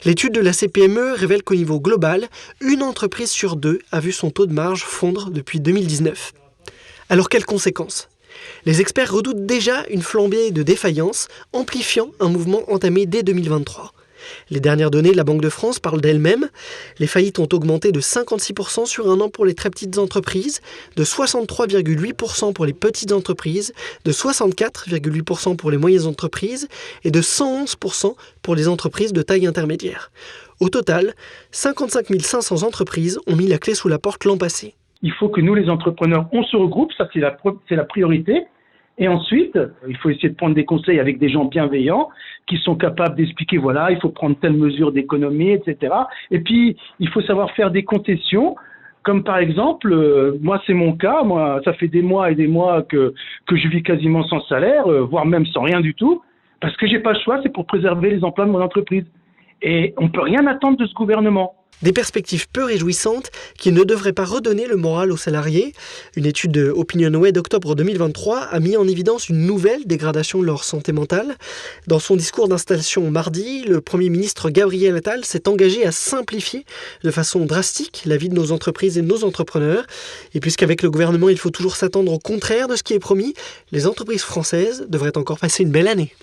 L'étude 0.06 0.32
de 0.32 0.40
la 0.40 0.54
CPME 0.54 1.12
révèle 1.14 1.44
qu'au 1.44 1.56
niveau 1.56 1.82
global, 1.82 2.30
une 2.62 2.84
entreprise 2.84 3.30
sur 3.30 3.58
deux 3.58 3.80
a 3.92 4.00
vu 4.00 4.14
son 4.14 4.30
taux 4.30 4.46
de 4.46 4.54
marge 4.54 4.84
fondre 4.84 5.30
depuis 5.30 5.60
2019. 5.60 6.32
Alors 7.10 7.28
quelles 7.28 7.46
conséquences? 7.46 8.08
Les 8.66 8.82
experts 8.82 9.14
redoutent 9.14 9.46
déjà 9.46 9.86
une 9.90 10.02
flambée 10.02 10.52
de 10.52 10.64
défaillance, 10.64 11.28
amplifiant 11.54 12.12
un 12.20 12.30
mouvement 12.30 12.62
entamé 12.72 13.06
dès 13.06 13.24
2023. 13.24 13.94
Les 14.50 14.60
dernières 14.60 14.92
données 14.92 15.12
de 15.12 15.18
la 15.18 15.24
Banque 15.24 15.42
de 15.42 15.50
France 15.50 15.80
parlent 15.80 16.02
d'elles-mêmes. 16.02 16.50
Les 17.00 17.08
faillites 17.08 17.40
ont 17.40 17.48
augmenté 17.52 17.92
de 17.92 18.02
56% 18.02 18.86
sur 18.86 19.10
un 19.10 19.20
an 19.22 19.30
pour 19.30 19.46
les 19.46 19.54
très 19.54 19.70
petites 19.70 19.98
entreprises, 19.98 20.62
de 20.96 21.04
63,8% 21.04 22.54
pour 22.54 22.66
les 22.66 22.74
petites 22.74 23.12
entreprises, 23.12 23.74
de 24.06 24.12
64,8% 24.12 25.56
pour 25.56 25.72
les 25.72 25.78
moyennes 25.78 26.06
entreprises 26.06 26.68
et 27.04 27.12
de 27.12 27.22
111% 27.22 28.16
pour 28.42 28.56
les 28.56 28.68
entreprises 28.68 29.14
de 29.14 29.22
taille 29.22 29.48
intermédiaire. 29.48 30.12
Au 30.60 30.70
total, 30.70 31.16
55 31.52 32.08
500 32.22 32.64
entreprises 32.64 33.20
ont 33.28 33.36
mis 33.36 33.48
la 33.48 33.58
clé 33.58 33.76
sous 33.76 33.88
la 33.88 34.00
porte 34.00 34.26
l'an 34.26 34.38
passé 34.38 34.76
il 35.02 35.12
faut 35.14 35.30
que 35.30 35.42
nous, 35.42 35.56
les 35.56 35.70
entrepreneurs, 35.70 36.28
on 36.32 36.44
se 36.44 36.58
regroupe, 36.58 36.92
ça 36.94 37.08
c'est 37.14 37.20
la, 37.20 37.38
c'est 37.68 37.76
la 37.76 37.86
priorité. 37.86 38.46
Et 38.98 39.08
ensuite, 39.08 39.58
il 39.88 39.96
faut 39.98 40.10
essayer 40.10 40.28
de 40.30 40.36
prendre 40.36 40.56
des 40.56 40.66
conseils 40.66 41.00
avec 41.00 41.20
des 41.20 41.30
gens 41.30 41.46
bienveillants 41.46 42.10
qui 42.48 42.58
sont 42.58 42.76
capables 42.76 43.16
d'expliquer, 43.16 43.58
voilà, 43.58 43.92
il 43.92 44.00
faut 44.02 44.10
prendre 44.10 44.36
telle 44.38 44.54
mesure 44.54 44.92
d'économie, 44.92 45.52
etc. 45.52 45.94
Et 46.32 46.40
puis, 46.42 46.76
il 47.00 47.08
faut 47.10 47.22
savoir 47.22 47.52
faire 47.52 47.72
des 47.72 47.84
concessions. 47.84 48.58
Comme 49.04 49.24
par 49.24 49.38
exemple, 49.38 49.94
euh, 49.94 50.38
moi 50.42 50.62
c'est 50.68 50.74
mon 50.74 50.92
cas, 50.92 51.24
moi 51.24 51.62
ça 51.64 51.72
fait 51.72 51.88
des 51.88 52.02
mois 52.02 52.32
et 52.32 52.36
des 52.36 52.48
mois 52.48 52.84
que, 52.84 53.14
que 53.48 53.56
je 53.56 53.70
vis 53.70 53.82
quasiment 53.82 54.24
sans 54.26 54.42
salaire, 54.48 54.92
euh, 54.92 55.02
voire 55.02 55.26
même 55.26 55.46
sans 55.46 55.62
rien 55.62 55.80
du 55.80 55.96
tout. 55.96 56.22
parce 56.60 56.76
que 56.76 56.86
j'ai 56.86 57.00
pas 57.00 57.14
le 57.14 57.20
choix, 57.20 57.40
c'est 57.42 57.54
pour 57.54 57.66
préserver 57.66 58.10
les 58.10 58.24
emplois 58.26 58.46
de 58.46 58.52
mon 58.52 58.62
entreprise. 58.62 59.06
Et 59.62 59.94
on 59.98 60.10
peut 60.10 60.22
rien 60.22 60.46
attendre 60.48 60.78
de 60.78 60.86
ce 60.86 60.94
gouvernement. 60.94 61.54
Des 61.82 61.94
perspectives 61.94 62.48
peu 62.52 62.66
réjouissantes 62.66 63.32
qui 63.58 63.72
ne 63.72 63.86
devraient 63.86 64.12
pas 64.12 64.26
redonner 64.26 64.68
le 64.68 64.76
moral 64.76 65.14
aux 65.14 65.18
salariés. 65.18 65.74
Une 66.18 66.26
étude 66.26 66.52
de 66.52 66.70
OpinionWay 66.72 67.32
d'octobre 67.32 67.74
2023 67.74 68.40
a 68.40 68.60
mis 68.60 68.76
en 68.76 68.86
évidence 68.86 69.30
une 69.30 69.46
nouvelle 69.46 69.86
dégradation 69.86 70.42
de 70.42 70.46
leur 70.46 70.66
santé 70.66 70.92
mentale. 70.92 71.38
Dans 71.88 72.00
son 72.00 72.18
discours 72.18 72.50
d'installation 72.50 73.10
mardi, 73.10 73.64
le 73.64 73.80
Premier 73.80 74.10
ministre 74.10 74.50
Gabriel 74.50 74.98
Attal 74.98 75.24
s'est 75.24 75.48
engagé 75.48 75.86
à 75.86 75.94
simplifier 75.94 76.66
de 77.04 77.12
façon 77.12 77.46
drastique 77.46 78.04
la 78.06 78.18
vie 78.18 78.28
de 78.28 78.36
nos 78.36 78.52
entreprises 78.52 78.98
et 78.98 79.02
de 79.02 79.08
nos 79.08 79.24
entrepreneurs. 79.24 79.86
Et 80.34 80.42
puisqu'avec 80.42 80.84
le 80.84 80.92
gouvernement, 80.92 81.30
il 81.30 81.38
faut 81.38 81.50
toujours 81.50 81.78
s'attendre 81.78 82.12
au 82.12 82.20
contraire 82.20 82.68
de 82.68 82.76
ce 82.76 82.84
qui 82.84 82.94
est 82.94 83.00
promis, 83.00 83.34
les 83.72 83.88
entreprises 83.88 84.24
françaises 84.24 84.86
devraient 84.90 85.18
encore 85.18 85.40
passer 85.40 85.64
une 85.64 85.72
belle 85.72 85.88
année. 85.88 86.14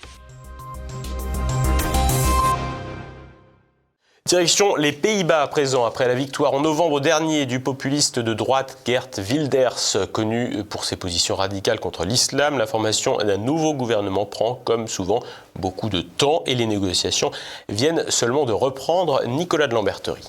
Direction 4.27 4.75
les 4.75 4.91
Pays-Bas 4.91 5.43
à 5.43 5.47
présent, 5.47 5.85
après 5.85 6.09
la 6.09 6.17
victoire 6.17 6.53
en 6.53 6.61
novembre 6.61 6.99
dernier 6.99 7.47
du 7.47 7.61
populiste 7.61 8.19
de 8.19 8.35
droite 8.35 8.77
Gert 8.85 9.09
Wilders, 9.19 10.11
connu 10.13 10.65
pour 10.69 10.85
ses 10.85 10.97
positions 10.97 11.37
radicales 11.37 11.79
contre 11.79 12.05
l'islam. 12.05 12.59
La 12.59 12.67
formation 12.67 13.19
d'un 13.19 13.37
nouveau 13.37 13.73
gouvernement 13.73 14.27
prend, 14.27 14.61
comme 14.65 14.89
souvent, 14.89 15.23
beaucoup 15.55 15.89
de 15.89 16.01
temps 16.01 16.43
et 16.47 16.57
les 16.57 16.67
négociations 16.67 17.31
viennent 17.69 18.03
seulement 18.09 18.47
de 18.47 18.53
reprendre 18.53 19.25
Nicolas 19.29 19.69
de 19.69 19.75
Lamberterie. 19.75 20.27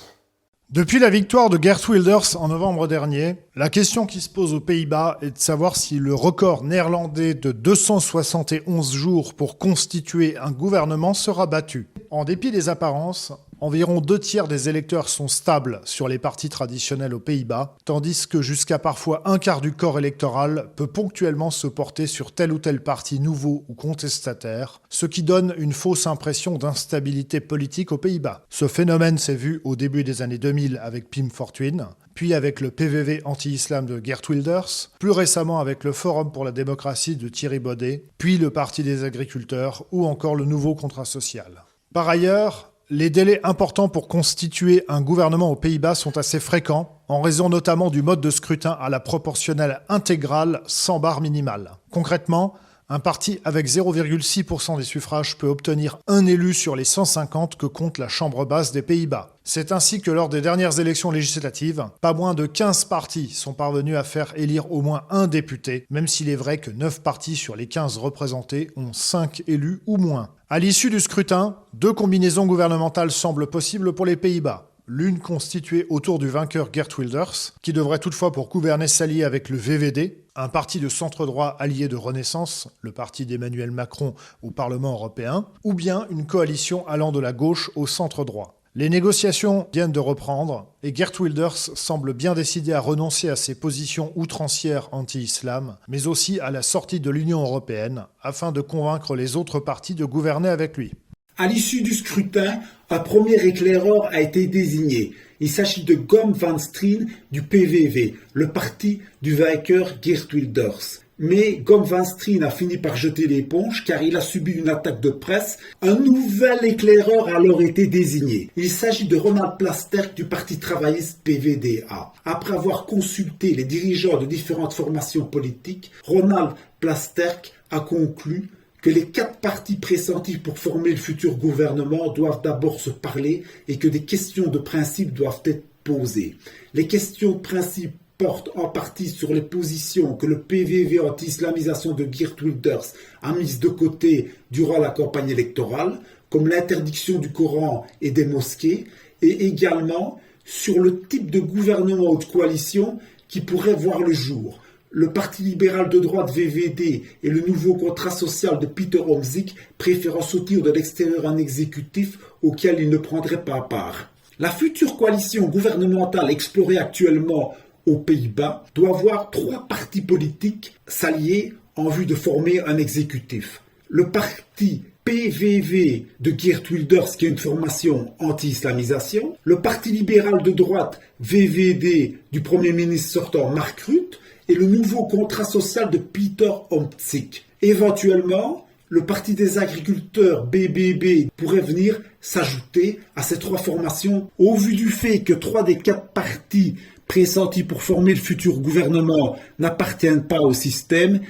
Depuis 0.70 1.00
la 1.00 1.10
victoire 1.10 1.50
de 1.50 1.58
Gert 1.60 1.80
Wilders 1.88 2.36
en 2.36 2.46
novembre 2.46 2.86
dernier, 2.86 3.34
la 3.56 3.68
question 3.68 4.06
qui 4.06 4.20
se 4.20 4.28
pose 4.28 4.54
aux 4.54 4.60
Pays-Bas 4.60 5.18
est 5.22 5.30
de 5.30 5.38
savoir 5.38 5.74
si 5.74 5.98
le 5.98 6.14
record 6.14 6.62
néerlandais 6.62 7.34
de 7.34 7.50
271 7.50 8.92
jours 8.92 9.34
pour 9.34 9.58
constituer 9.58 10.36
un 10.36 10.52
gouvernement 10.52 11.14
sera 11.14 11.46
battu. 11.46 11.88
En 12.10 12.24
dépit 12.24 12.52
des 12.52 12.68
apparences, 12.68 13.32
Environ 13.60 14.00
deux 14.00 14.20
tiers 14.20 14.46
des 14.46 14.68
électeurs 14.68 15.08
sont 15.08 15.26
stables 15.26 15.80
sur 15.82 16.06
les 16.06 16.20
partis 16.20 16.48
traditionnels 16.48 17.12
aux 17.12 17.18
Pays-Bas, 17.18 17.74
tandis 17.84 18.28
que 18.28 18.40
jusqu'à 18.40 18.78
parfois 18.78 19.22
un 19.24 19.38
quart 19.38 19.60
du 19.60 19.72
corps 19.72 19.98
électoral 19.98 20.70
peut 20.76 20.86
ponctuellement 20.86 21.50
se 21.50 21.66
porter 21.66 22.06
sur 22.06 22.30
tel 22.30 22.52
ou 22.52 22.60
tel 22.60 22.84
parti 22.84 23.18
nouveau 23.18 23.64
ou 23.68 23.74
contestataire, 23.74 24.80
ce 24.90 25.06
qui 25.06 25.24
donne 25.24 25.54
une 25.58 25.72
fausse 25.72 26.06
impression 26.06 26.56
d'instabilité 26.56 27.40
politique 27.40 27.90
aux 27.90 27.98
Pays-Bas. 27.98 28.44
Ce 28.48 28.68
phénomène 28.68 29.18
s'est 29.18 29.34
vu 29.34 29.60
au 29.64 29.74
début 29.74 30.04
des 30.04 30.22
années 30.22 30.38
2000 30.38 30.78
avec 30.80 31.10
Pim 31.10 31.28
Fortuyn, 31.28 31.90
puis 32.14 32.34
avec 32.34 32.60
le 32.60 32.70
PVV 32.70 33.22
anti-islam 33.24 33.86
de 33.86 34.00
Gert 34.02 34.22
Wilders, 34.28 34.90
plus 35.00 35.10
récemment 35.10 35.58
avec 35.58 35.82
le 35.82 35.90
Forum 35.90 36.30
pour 36.30 36.44
la 36.44 36.52
démocratie 36.52 37.16
de 37.16 37.28
Thierry 37.28 37.58
Baudet, 37.58 38.04
puis 38.18 38.38
le 38.38 38.50
Parti 38.50 38.84
des 38.84 39.02
agriculteurs 39.02 39.84
ou 39.90 40.06
encore 40.06 40.36
le 40.36 40.44
nouveau 40.44 40.76
contrat 40.76 41.04
social. 41.04 41.64
Par 41.92 42.08
ailleurs, 42.08 42.67
les 42.90 43.10
délais 43.10 43.40
importants 43.44 43.88
pour 43.88 44.08
constituer 44.08 44.84
un 44.88 45.02
gouvernement 45.02 45.50
aux 45.50 45.56
Pays-Bas 45.56 45.94
sont 45.94 46.16
assez 46.16 46.40
fréquents, 46.40 47.02
en 47.08 47.20
raison 47.20 47.48
notamment 47.48 47.90
du 47.90 48.02
mode 48.02 48.20
de 48.20 48.30
scrutin 48.30 48.76
à 48.80 48.88
la 48.88 49.00
proportionnelle 49.00 49.80
intégrale 49.88 50.62
sans 50.66 50.98
barre 50.98 51.20
minimale. 51.20 51.72
Concrètement, 51.90 52.54
un 52.90 53.00
parti 53.00 53.38
avec 53.44 53.66
0,6% 53.66 54.78
des 54.78 54.84
suffrages 54.84 55.36
peut 55.36 55.46
obtenir 55.46 55.98
un 56.06 56.24
élu 56.24 56.54
sur 56.54 56.74
les 56.74 56.84
150 56.84 57.56
que 57.56 57.66
compte 57.66 57.98
la 57.98 58.08
Chambre 58.08 58.46
basse 58.46 58.72
des 58.72 58.80
Pays-Bas. 58.80 59.36
C'est 59.44 59.72
ainsi 59.72 60.00
que 60.00 60.10
lors 60.10 60.30
des 60.30 60.40
dernières 60.40 60.80
élections 60.80 61.10
législatives, 61.10 61.86
pas 62.00 62.14
moins 62.14 62.34
de 62.34 62.46
15 62.46 62.86
partis 62.86 63.30
sont 63.30 63.52
parvenus 63.52 63.96
à 63.96 64.04
faire 64.04 64.32
élire 64.36 64.72
au 64.72 64.80
moins 64.80 65.04
un 65.10 65.26
député, 65.26 65.86
même 65.90 66.08
s'il 66.08 66.28
est 66.28 66.36
vrai 66.36 66.58
que 66.58 66.70
9 66.70 67.02
partis 67.02 67.36
sur 67.36 67.56
les 67.56 67.66
15 67.66 67.98
représentés 67.98 68.70
ont 68.76 68.92
5 68.92 69.42
élus 69.46 69.82
ou 69.86 69.98
moins. 69.98 70.30
À 70.48 70.58
l'issue 70.58 70.88
du 70.88 71.00
scrutin, 71.00 71.56
deux 71.74 71.92
combinaisons 71.92 72.46
gouvernementales 72.46 73.10
semblent 73.10 73.48
possibles 73.48 73.92
pour 73.92 74.06
les 74.06 74.16
Pays-Bas 74.16 74.67
l'une 74.88 75.18
constituée 75.18 75.86
autour 75.90 76.18
du 76.18 76.28
vainqueur 76.28 76.70
Gert 76.72 76.88
Wilders, 76.98 77.52
qui 77.62 77.72
devrait 77.72 77.98
toutefois 77.98 78.32
pour 78.32 78.48
gouverner 78.48 78.88
s'allier 78.88 79.22
avec 79.22 79.50
le 79.50 79.58
VVD, 79.58 80.24
un 80.34 80.48
parti 80.48 80.80
de 80.80 80.88
centre-droit 80.88 81.56
allié 81.58 81.88
de 81.88 81.96
Renaissance, 81.96 82.68
le 82.80 82.90
parti 82.90 83.26
d'Emmanuel 83.26 83.70
Macron 83.70 84.14
au 84.42 84.50
Parlement 84.50 84.92
européen, 84.92 85.46
ou 85.62 85.74
bien 85.74 86.06
une 86.10 86.26
coalition 86.26 86.86
allant 86.88 87.12
de 87.12 87.20
la 87.20 87.32
gauche 87.32 87.70
au 87.76 87.86
centre-droit. 87.86 88.54
Les 88.74 88.88
négociations 88.88 89.66
viennent 89.72 89.92
de 89.92 89.98
reprendre 89.98 90.66
et 90.82 90.94
Gert 90.94 91.12
Wilders 91.18 91.56
semble 91.74 92.12
bien 92.12 92.34
décidé 92.34 92.72
à 92.72 92.80
renoncer 92.80 93.28
à 93.28 93.34
ses 93.36 93.56
positions 93.56 94.12
outrancières 94.14 94.88
anti-islam, 94.92 95.76
mais 95.88 96.06
aussi 96.06 96.38
à 96.38 96.50
la 96.50 96.62
sortie 96.62 97.00
de 97.00 97.10
l'Union 97.10 97.40
européenne, 97.42 98.06
afin 98.22 98.52
de 98.52 98.60
convaincre 98.60 99.16
les 99.16 99.36
autres 99.36 99.58
partis 99.58 99.94
de 99.94 100.04
gouverner 100.04 100.48
avec 100.48 100.76
lui. 100.76 100.92
À 101.40 101.46
l'issue 101.46 101.82
du 101.82 101.94
scrutin, 101.94 102.58
un 102.90 102.98
premier 102.98 103.36
éclaireur 103.46 104.06
a 104.10 104.20
été 104.20 104.48
désigné. 104.48 105.12
Il 105.38 105.48
s'agit 105.48 105.84
de 105.84 105.94
Gom 105.94 106.32
van 106.32 106.58
Strien 106.58 107.06
du 107.30 107.42
PVV, 107.42 108.16
le 108.32 108.48
parti 108.48 109.02
du 109.22 109.36
vainqueur 109.36 109.98
Geert 110.02 110.26
Wilders. 110.32 111.04
Mais 111.20 111.58
Gom 111.58 111.84
van 111.84 112.02
Strien 112.02 112.42
a 112.42 112.50
fini 112.50 112.76
par 112.76 112.96
jeter 112.96 113.28
l'éponge 113.28 113.84
car 113.84 114.02
il 114.02 114.16
a 114.16 114.20
subi 114.20 114.50
une 114.50 114.68
attaque 114.68 115.00
de 115.00 115.10
presse. 115.10 115.58
Un 115.80 115.94
nouvel 115.94 116.58
éclaireur 116.64 117.28
a 117.28 117.36
alors 117.36 117.62
été 117.62 117.86
désigné. 117.86 118.50
Il 118.56 118.68
s'agit 118.68 119.06
de 119.06 119.16
Ronald 119.16 119.58
Plasterk 119.60 120.16
du 120.16 120.24
Parti 120.24 120.58
travailliste 120.58 121.20
PVDA. 121.22 122.12
Après 122.24 122.54
avoir 122.54 122.84
consulté 122.84 123.54
les 123.54 123.64
dirigeants 123.64 124.18
de 124.18 124.26
différentes 124.26 124.74
formations 124.74 125.24
politiques, 125.24 125.92
Ronald 126.02 126.56
Plasterk 126.80 127.52
a 127.70 127.78
conclu 127.78 128.50
que 128.82 128.90
les 128.90 129.06
quatre 129.06 129.38
partis 129.40 129.76
pressentis 129.76 130.38
pour 130.38 130.58
former 130.58 130.90
le 130.90 130.96
futur 130.96 131.36
gouvernement 131.36 132.12
doivent 132.12 132.42
d'abord 132.42 132.80
se 132.80 132.90
parler 132.90 133.42
et 133.66 133.76
que 133.78 133.88
des 133.88 134.02
questions 134.02 134.48
de 134.48 134.58
principe 134.58 135.14
doivent 135.14 135.42
être 135.44 135.64
posées. 135.82 136.36
Les 136.74 136.86
questions 136.86 137.32
de 137.32 137.38
principe 137.38 137.92
portent 138.18 138.50
en 138.56 138.68
partie 138.68 139.08
sur 139.08 139.32
les 139.32 139.42
positions 139.42 140.14
que 140.14 140.26
le 140.26 140.40
PVV 140.40 141.00
anti-islamisation 141.00 141.92
de 141.92 142.06
Geert 142.10 142.34
Wilders 142.42 142.94
a 143.22 143.32
mises 143.32 143.60
de 143.60 143.68
côté 143.68 144.32
durant 144.50 144.78
la 144.78 144.90
campagne 144.90 145.30
électorale, 145.30 146.00
comme 146.28 146.48
l'interdiction 146.48 147.18
du 147.18 147.30
Coran 147.30 147.86
et 148.00 148.10
des 148.10 148.26
mosquées, 148.26 148.86
et 149.22 149.46
également 149.46 150.20
sur 150.44 150.80
le 150.80 151.00
type 151.02 151.30
de 151.30 151.40
gouvernement 151.40 152.10
ou 152.10 152.18
de 152.18 152.24
coalition 152.24 152.98
qui 153.28 153.40
pourrait 153.40 153.74
voir 153.74 154.00
le 154.00 154.12
jour 154.12 154.60
le 154.90 155.12
Parti 155.12 155.42
libéral 155.42 155.88
de 155.88 155.98
droite 155.98 156.30
VVD 156.32 157.02
et 157.22 157.28
le 157.30 157.40
nouveau 157.40 157.74
contrat 157.74 158.10
social 158.10 158.58
de 158.58 158.66
Peter 158.66 159.00
Omzik 159.00 159.54
préférant 159.76 160.22
soutenir 160.22 160.62
de 160.62 160.70
l'extérieur 160.70 161.26
un 161.26 161.36
exécutif 161.36 162.18
auquel 162.42 162.80
il 162.80 162.88
ne 162.88 162.98
prendrait 162.98 163.44
pas 163.44 163.60
part. 163.60 164.10
La 164.38 164.50
future 164.50 164.96
coalition 164.96 165.48
gouvernementale 165.48 166.30
explorée 166.30 166.78
actuellement 166.78 167.56
aux 167.86 167.96
Pays-Bas 167.96 168.64
doit 168.74 168.92
voir 168.92 169.30
trois 169.30 169.66
partis 169.66 170.02
politiques 170.02 170.74
s'allier 170.86 171.54
en 171.76 171.88
vue 171.88 172.06
de 172.06 172.14
former 172.14 172.60
un 172.60 172.76
exécutif. 172.76 173.62
Le 173.88 174.10
parti 174.10 174.82
PVV 175.04 176.06
de 176.20 176.34
Geert 176.36 176.62
Wilders, 176.70 177.16
qui 177.16 177.24
est 177.24 177.30
une 177.30 177.38
formation 177.38 178.12
anti-islamisation, 178.18 179.38
le 179.42 179.62
Parti 179.62 179.90
libéral 179.90 180.42
de 180.42 180.50
droite 180.50 181.00
VVD 181.20 182.18
du 182.30 182.42
Premier 182.42 182.72
ministre 182.72 183.12
sortant 183.12 183.48
Mark 183.48 183.80
Rutte, 183.80 184.20
et 184.48 184.54
le 184.54 184.66
nouveau 184.66 185.04
contrat 185.04 185.44
social 185.44 185.90
de 185.90 185.98
Peter 185.98 186.50
Omtzig. 186.70 187.42
Éventuellement, 187.60 188.66
le 188.88 189.04
Parti 189.04 189.34
des 189.34 189.58
agriculteurs 189.58 190.46
BBB 190.46 191.30
pourrait 191.36 191.60
venir 191.60 192.00
s'ajouter 192.20 193.00
à 193.16 193.22
ces 193.22 193.38
trois 193.38 193.58
formations 193.58 194.30
au 194.38 194.54
vu 194.56 194.74
du 194.74 194.88
fait 194.88 195.20
que 195.20 195.34
trois 195.34 195.62
des 195.62 195.78
quatre 195.78 196.08
partis 196.08 196.76
pressentis 197.06 197.64
pour 197.64 197.82
former 197.82 198.14
le 198.14 198.20
futur 198.20 198.60
gouvernement 198.60 199.36
n'appartiennent 199.58 200.26
pas 200.26 200.40
au 200.40 200.52
système, 200.52 201.20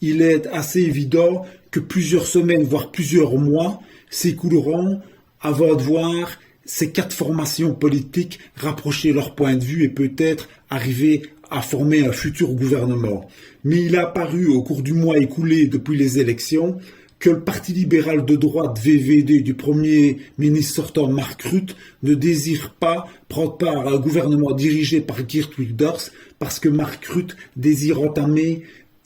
il 0.00 0.22
est 0.22 0.46
assez 0.48 0.80
évident 0.80 1.44
que 1.70 1.80
plusieurs 1.80 2.26
semaines, 2.26 2.64
voire 2.64 2.90
plusieurs 2.92 3.36
mois 3.36 3.80
s'écouleront 4.10 5.00
avant 5.40 5.74
de 5.74 5.82
voir 5.82 6.38
ces 6.64 6.90
quatre 6.90 7.14
formations 7.14 7.74
politiques 7.74 8.38
rapprocher 8.54 9.12
leur 9.12 9.34
point 9.34 9.56
de 9.56 9.64
vue 9.64 9.84
et 9.84 9.88
peut-être 9.88 10.48
arriver 10.70 11.22
à 11.50 11.62
former 11.62 12.06
un 12.06 12.12
futur 12.12 12.52
gouvernement. 12.52 13.28
Mais 13.64 13.82
il 13.82 13.96
a 13.96 14.02
apparu 14.02 14.46
au 14.46 14.62
cours 14.62 14.82
du 14.82 14.92
mois 14.92 15.18
écoulé 15.18 15.66
depuis 15.66 15.96
les 15.96 16.18
élections 16.18 16.78
que 17.18 17.30
le 17.30 17.40
Parti 17.40 17.72
libéral 17.72 18.24
de 18.24 18.36
droite 18.36 18.78
VVD 18.80 19.40
du 19.40 19.54
Premier 19.54 20.18
ministre 20.38 20.76
sortant 20.76 21.08
Mark 21.08 21.42
Rutte 21.42 21.74
ne 22.02 22.14
désire 22.14 22.74
pas 22.78 23.08
prendre 23.28 23.56
part 23.56 23.88
à 23.88 23.90
un 23.90 23.98
gouvernement 23.98 24.52
dirigé 24.52 25.00
par 25.00 25.28
Geert 25.28 25.50
Wilders 25.58 26.10
parce 26.38 26.60
que 26.60 26.68
Mark 26.68 27.04
Rutte 27.06 27.36
désire 27.56 28.00
entamer 28.00 28.62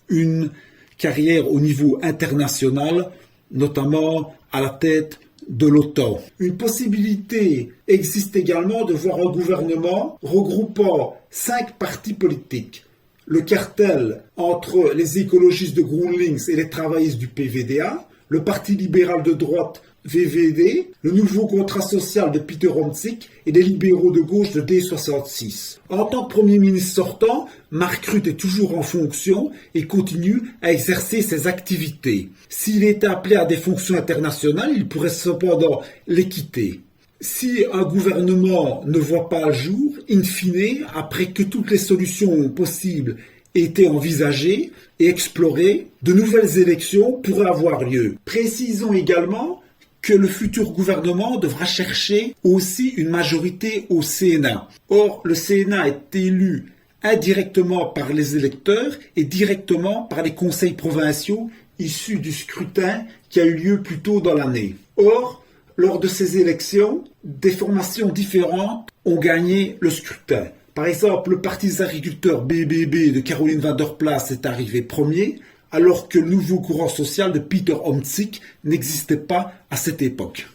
une 0.09 0.51
carrière 0.99 1.51
au 1.51 1.59
niveau 1.59 1.99
international, 2.03 3.11
notamment 3.51 4.35
à 4.53 4.61
la 4.61 4.69
tête 4.69 5.19
de 5.49 5.67
l'OTAN. 5.67 6.21
Une 6.39 6.57
possibilité 6.57 7.73
existe 7.89 8.37
également 8.37 8.85
de 8.85 8.95
voir 8.95 9.19
un 9.19 9.31
gouvernement 9.31 10.19
regroupant 10.23 11.17
cinq 11.31 11.79
partis 11.79 12.15
politiques. 12.15 12.85
Le 13.27 13.41
cartel 13.41 14.23
entre 14.37 14.93
les 14.95 15.19
écologistes 15.19 15.77
de 15.77 15.83
Groenlings 15.83 16.51
et 16.51 16.57
les 16.57 16.69
travaillistes 16.69 17.19
du 17.19 17.29
PVDA, 17.29 18.09
le 18.29 18.43
Parti 18.43 18.75
libéral 18.75 19.23
de 19.23 19.33
droite 19.33 19.83
VVD, 20.05 20.91
le 21.03 21.11
nouveau 21.13 21.47
contrat 21.47 21.81
social 21.81 22.33
de 22.33 22.41
Peter 22.41 22.69
Omtzigt 22.69 23.29
et 23.47 23.53
les 23.53 23.63
libéraux 23.63 24.11
de 24.11 24.21
gauche 24.21 24.53
de 24.53 24.61
D66. 24.61 25.79
En 25.89 26.05
tant 26.07 26.25
que 26.25 26.33
Premier 26.33 26.59
ministre 26.59 26.95
sortant, 26.95 27.49
Mark 27.71 28.05
Rutte 28.07 28.27
est 28.27 28.35
toujours 28.35 28.77
en 28.77 28.83
fonction 28.83 29.53
et 29.75 29.87
continue 29.87 30.43
à 30.61 30.73
exercer 30.73 31.23
ses 31.23 31.47
activités. 31.47 32.31
S'il 32.49 32.83
est 32.83 33.05
appelé 33.05 33.37
à 33.37 33.45
des 33.45 33.57
fonctions 33.57 33.97
internationales, 33.97 34.73
il 34.75 34.89
pourrait 34.89 35.09
cependant 35.09 35.83
les 36.09 36.29
quitter. 36.29 36.81
Si 37.21 37.65
un 37.73 37.85
gouvernement 37.85 38.83
ne 38.85 38.99
voit 38.99 39.29
pas 39.29 39.47
le 39.47 39.53
jour, 39.53 39.95
in 40.11 40.25
fine, 40.25 40.85
après 40.93 41.27
que 41.27 41.45
toutes 41.45 41.71
les 41.71 41.79
solutions 41.79 42.49
possibles 42.49 43.17
aient 43.55 43.61
été 43.61 43.87
envisagées 43.87 44.73
et 44.99 45.07
explorées, 45.07 45.87
de 46.03 46.13
nouvelles 46.13 46.59
élections 46.59 47.13
pourraient 47.13 47.49
avoir 47.49 47.85
lieu. 47.85 48.17
Précisons 48.25 48.93
également 48.93 49.62
que 50.03 50.13
le 50.13 50.27
futur 50.27 50.73
gouvernement 50.73 51.39
devra 51.39 51.65
chercher 51.65 52.35
aussi 52.43 52.89
une 52.89 53.09
majorité 53.09 53.87
au 53.89 54.03
Sénat. 54.03 54.69
Or, 54.89 55.23
le 55.25 55.37
Sénat 55.37 55.89
est 55.89 56.17
élu 56.17 56.73
indirectement 57.05 57.87
par 57.87 58.13
les 58.13 58.37
électeurs 58.37 58.97
et 59.17 59.25
directement 59.25 60.03
par 60.03 60.23
les 60.23 60.35
conseils 60.35 60.75
provinciaux 60.75 61.51
issus 61.79 62.19
du 62.19 62.33
scrutin 62.33 63.05
qui 63.31 63.41
a 63.41 63.45
eu 63.45 63.55
lieu 63.55 63.83
plus 63.83 63.99
tôt 63.99 64.21
dans 64.21 64.35
l'année. 64.35 64.77
Or, 64.97 65.45
lors 65.77 65.99
de 66.01 66.09
ces 66.09 66.39
élections, 66.39 67.05
des 67.25 67.51
formations 67.51 68.09
différentes 68.09 68.89
ont 69.05 69.19
gagné 69.19 69.77
le 69.81 69.91
scrutin. 69.91 70.49
Par 70.75 70.87
exemple, 70.87 71.31
le 71.31 71.41
Parti 71.41 71.67
des 71.67 71.83
agriculteurs 71.83 72.43
BBB 72.43 73.13
de 73.13 73.21
Caroline 73.21 73.61
van 73.61 73.75
der 73.75 73.97
Plas 73.97 74.31
est 74.31 74.47
arrivé 74.47 74.83
premier, 74.83 75.39
alors 75.73 76.09
que 76.09 76.19
le 76.19 76.31
nouveau 76.31 76.61
courant 76.61 76.89
social 76.89 77.33
de 77.33 77.39
Peter 77.39 77.77
Omtzigt 77.85 78.41
n'existait 78.63 79.17
pas 79.17 79.53
à 79.71 79.77
cette 79.77 80.03
époque. 80.03 80.47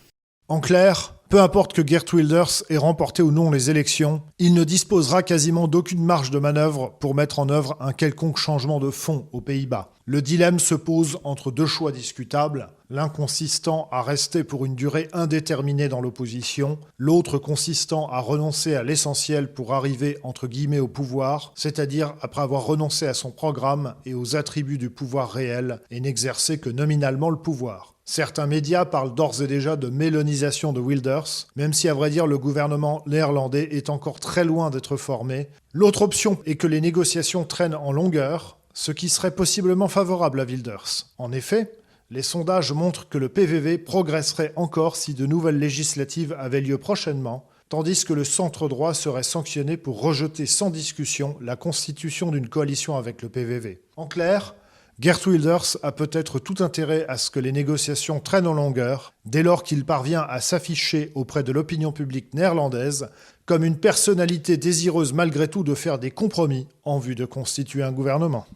En 0.47 0.61
clair, 0.61 1.15
peu 1.29 1.41
importe 1.41 1.73
que 1.73 1.85
Gert 1.85 2.05
Wilders 2.13 2.63
ait 2.69 2.77
remporté 2.77 3.21
ou 3.21 3.31
non 3.31 3.51
les 3.51 3.69
élections, 3.69 4.21
il 4.39 4.53
ne 4.53 4.63
disposera 4.63 5.23
quasiment 5.23 5.67
d'aucune 5.67 6.05
marge 6.05 6.31
de 6.31 6.39
manœuvre 6.39 6.93
pour 7.01 7.15
mettre 7.15 7.39
en 7.39 7.49
œuvre 7.49 7.75
un 7.81 7.91
quelconque 7.91 8.37
changement 8.37 8.79
de 8.79 8.89
fond 8.89 9.27
aux 9.33 9.41
Pays-Bas. 9.41 9.89
Le 10.05 10.21
dilemme 10.21 10.59
se 10.59 10.73
pose 10.73 11.19
entre 11.25 11.51
deux 11.51 11.65
choix 11.65 11.91
discutables, 11.91 12.69
l'un 12.89 13.09
consistant 13.09 13.87
à 13.91 14.01
rester 14.01 14.43
pour 14.43 14.65
une 14.65 14.75
durée 14.75 15.09
indéterminée 15.13 15.89
dans 15.89 16.01
l'opposition, 16.01 16.79
l'autre 16.97 17.37
consistant 17.37 18.07
à 18.09 18.19
renoncer 18.19 18.75
à 18.75 18.83
l'essentiel 18.83 19.53
pour 19.53 19.73
arriver 19.73 20.17
entre 20.23 20.47
guillemets 20.47 20.79
au 20.79 20.87
pouvoir, 20.87 21.51
c'est-à-dire 21.55 22.13
après 22.21 22.41
avoir 22.41 22.65
renoncé 22.65 23.07
à 23.07 23.13
son 23.13 23.31
programme 23.31 23.95
et 24.05 24.13
aux 24.13 24.35
attributs 24.35 24.77
du 24.77 24.89
pouvoir 24.89 25.31
réel 25.31 25.81
et 25.91 25.99
n'exercer 25.99 26.59
que 26.59 26.69
nominalement 26.69 27.29
le 27.29 27.37
pouvoir. 27.37 27.93
Certains 28.05 28.47
médias 28.47 28.85
parlent 28.85 29.13
d'ores 29.13 29.41
et 29.41 29.47
déjà 29.47 29.75
de 29.75 29.89
mélonisation 29.89 30.71
de 30.71 30.79
Wilders, 30.79 31.47
même 31.57 31.73
si 31.73 31.89
à 31.89 31.93
vrai 31.93 32.09
dire 32.09 32.25
le 32.25 32.37
gouvernement 32.37 33.03
néerlandais 33.05 33.67
est 33.71 33.89
encore 33.89 34.21
très 34.21 34.45
loin 34.45 34.69
d'être 34.69 34.95
formé. 34.95 35.49
L'autre 35.73 36.03
option 36.03 36.39
est 36.45 36.55
que 36.55 36.67
les 36.67 36.79
négociations 36.79 37.43
traînent 37.43 37.75
en 37.75 37.91
longueur, 37.91 38.57
ce 38.73 38.93
qui 38.93 39.09
serait 39.09 39.35
possiblement 39.35 39.89
favorable 39.89 40.39
à 40.39 40.45
Wilders. 40.45 41.07
En 41.17 41.33
effet, 41.33 41.69
les 42.09 42.21
sondages 42.21 42.71
montrent 42.71 43.09
que 43.09 43.17
le 43.17 43.29
PVV 43.29 43.77
progresserait 43.77 44.53
encore 44.55 44.95
si 44.95 45.13
de 45.13 45.25
nouvelles 45.25 45.59
législatives 45.59 46.35
avaient 46.39 46.61
lieu 46.61 46.77
prochainement, 46.77 47.45
tandis 47.69 48.05
que 48.05 48.13
le 48.13 48.23
centre 48.23 48.69
droit 48.69 48.93
serait 48.93 49.23
sanctionné 49.23 49.75
pour 49.75 50.01
rejeter 50.01 50.45
sans 50.45 50.69
discussion 50.69 51.37
la 51.41 51.57
constitution 51.57 52.31
d'une 52.31 52.47
coalition 52.47 52.95
avec 52.95 53.21
le 53.21 53.29
PVV. 53.29 53.81
En 53.97 54.07
clair, 54.07 54.55
Gert 54.99 55.27
Wilders 55.27 55.77
a 55.83 55.91
peut-être 55.91 56.39
tout 56.39 56.63
intérêt 56.63 57.05
à 57.07 57.17
ce 57.17 57.29
que 57.29 57.39
les 57.39 57.51
négociations 57.51 58.19
traînent 58.19 58.47
en 58.47 58.53
longueur, 58.53 59.13
dès 59.25 59.43
lors 59.43 59.61
qu'il 59.63 59.85
parvient 59.85 60.25
à 60.27 60.39
s'afficher 60.39 61.11
auprès 61.13 61.43
de 61.43 61.51
l'opinion 61.51 61.91
publique 61.91 62.33
néerlandaise 62.33 63.09
comme 63.45 63.63
une 63.63 63.77
personnalité 63.77 64.57
désireuse 64.57 65.13
malgré 65.13 65.49
tout 65.49 65.63
de 65.63 65.75
faire 65.75 65.99
des 65.99 66.11
compromis 66.11 66.67
en 66.83 66.99
vue 66.99 67.15
de 67.15 67.25
constituer 67.25 67.83
un 67.83 67.91
gouvernement. 67.91 68.47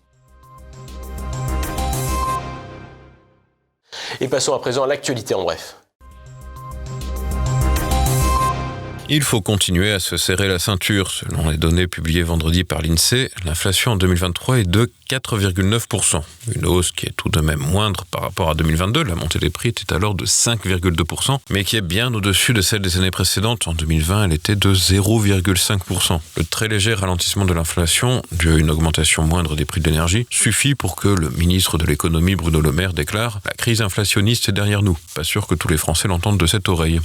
Et 4.22 4.28
passons 4.28 4.54
à 4.54 4.60
présent 4.60 4.84
à 4.84 4.88
l'actualité 4.88 5.34
en 5.34 5.42
bref. 5.42 5.81
Il 9.14 9.24
faut 9.24 9.42
continuer 9.42 9.92
à 9.92 10.00
se 10.00 10.16
serrer 10.16 10.48
la 10.48 10.58
ceinture. 10.58 11.12
Selon 11.12 11.50
les 11.50 11.58
données 11.58 11.86
publiées 11.86 12.24
vendredi 12.24 12.64
par 12.64 12.82
l'INSEE, 12.82 13.30
l'inflation 13.44 13.92
en 13.92 13.96
2023 13.98 14.60
est 14.60 14.64
de 14.64 14.90
4,9%. 15.10 16.22
Une 16.56 16.66
hausse 16.66 16.94
qui 16.94 17.08
est 17.08 17.14
tout 17.18 17.28
de 17.28 17.42
même 17.42 17.60
moindre 17.60 18.06
par 18.10 18.22
rapport 18.22 18.50
à 18.50 18.54
2022. 18.54 19.04
La 19.04 19.16
montée 19.16 19.38
des 19.38 19.50
prix 19.50 19.68
était 19.68 19.92
alors 19.92 20.16
de 20.16 20.26
5,2%, 20.26 21.40
mais 21.50 21.66
qui 21.66 21.76
est 21.76 21.82
bien 21.82 22.14
au-dessus 22.14 22.54
de 22.54 22.62
celle 22.62 22.80
des 22.80 23.00
années 23.00 23.12
précédentes. 23.12 23.68
En 23.68 23.74
2020, 23.74 24.24
elle 24.24 24.34
était 24.34 24.56
de 24.56 24.74
0,5%. 24.74 26.22
Le 26.38 26.46
très 26.46 26.70
léger 26.70 26.94
ralentissement 26.94 27.44
de 27.44 27.52
l'inflation, 27.52 28.22
dû 28.32 28.54
à 28.54 28.56
une 28.56 28.72
augmentation 28.72 29.24
moindre 29.24 29.58
des 29.58 29.66
prix 29.66 29.82
de 29.82 29.90
l'énergie, 29.90 30.26
suffit 30.30 30.74
pour 30.74 30.96
que 30.96 31.10
le 31.10 31.30
ministre 31.32 31.78
de 31.78 31.86
l'économie 31.86 32.36
Bruno 32.36 32.62
Le 32.62 32.72
Maire 32.72 32.94
déclare 32.94 33.42
La 33.44 33.52
crise 33.52 33.82
inflationniste 33.82 34.48
est 34.48 34.54
derrière 34.54 34.84
nous. 34.84 34.98
Pas 35.16 35.26
sûr 35.26 35.48
que 35.48 35.56
tous 35.56 35.68
les 35.68 35.76
Français 35.76 36.08
l'entendent 36.08 36.40
de 36.40 36.48
cette 36.48 36.70
oreille 36.70 37.02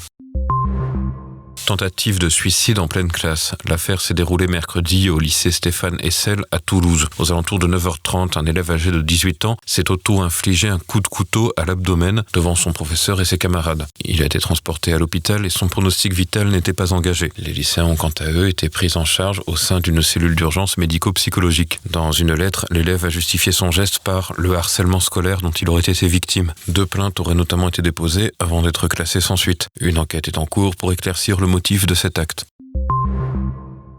tentative 1.66 2.20
de 2.20 2.28
suicide 2.28 2.78
en 2.78 2.86
pleine 2.86 3.10
classe. 3.10 3.54
L'affaire 3.68 4.00
s'est 4.00 4.14
déroulée 4.14 4.46
mercredi 4.46 5.10
au 5.10 5.18
lycée 5.18 5.50
Stéphane 5.50 5.98
Essel 6.00 6.44
à 6.52 6.60
Toulouse. 6.60 7.08
Aux 7.18 7.32
alentours 7.32 7.58
de 7.58 7.66
9h30, 7.66 8.38
un 8.38 8.46
élève 8.46 8.70
âgé 8.70 8.92
de 8.92 9.02
18 9.02 9.44
ans 9.46 9.56
s'est 9.66 9.90
auto-infligé 9.90 10.68
un 10.68 10.78
coup 10.78 11.00
de 11.00 11.08
couteau 11.08 11.52
à 11.56 11.64
l'abdomen 11.64 12.22
devant 12.32 12.54
son 12.54 12.72
professeur 12.72 13.20
et 13.20 13.24
ses 13.24 13.36
camarades. 13.36 13.86
Il 14.04 14.22
a 14.22 14.26
été 14.26 14.38
transporté 14.38 14.92
à 14.92 14.98
l'hôpital 14.98 15.44
et 15.44 15.50
son 15.50 15.66
pronostic 15.66 16.12
vital 16.12 16.48
n'était 16.48 16.72
pas 16.72 16.92
engagé. 16.92 17.32
Les 17.36 17.52
lycéens 17.52 17.86
ont 17.86 17.96
quant 17.96 18.12
à 18.20 18.30
eux 18.30 18.48
été 18.48 18.68
pris 18.68 18.92
en 18.94 19.04
charge 19.04 19.42
au 19.48 19.56
sein 19.56 19.80
d'une 19.80 20.02
cellule 20.02 20.36
d'urgence 20.36 20.78
médico-psychologique. 20.78 21.80
Dans 21.90 22.12
une 22.12 22.32
lettre, 22.32 22.66
l'élève 22.70 23.04
a 23.04 23.08
justifié 23.08 23.50
son 23.50 23.72
geste 23.72 23.98
par 23.98 24.32
le 24.36 24.54
harcèlement 24.54 25.00
scolaire 25.00 25.40
dont 25.40 25.50
il 25.50 25.68
aurait 25.68 25.80
été 25.80 26.06
victime. 26.06 26.54
Deux 26.68 26.86
plaintes 26.86 27.18
auraient 27.18 27.34
notamment 27.34 27.68
été 27.68 27.82
déposées 27.82 28.30
avant 28.38 28.62
d'être 28.62 28.86
classées 28.86 29.20
sans 29.20 29.36
suite. 29.36 29.68
Une 29.80 29.98
enquête 29.98 30.28
est 30.28 30.38
en 30.38 30.46
cours 30.46 30.76
pour 30.76 30.92
éclaircir 30.92 31.40
le 31.40 31.55
motif 31.56 31.86
de 31.86 31.94
cet 31.94 32.18
acte. 32.18 32.44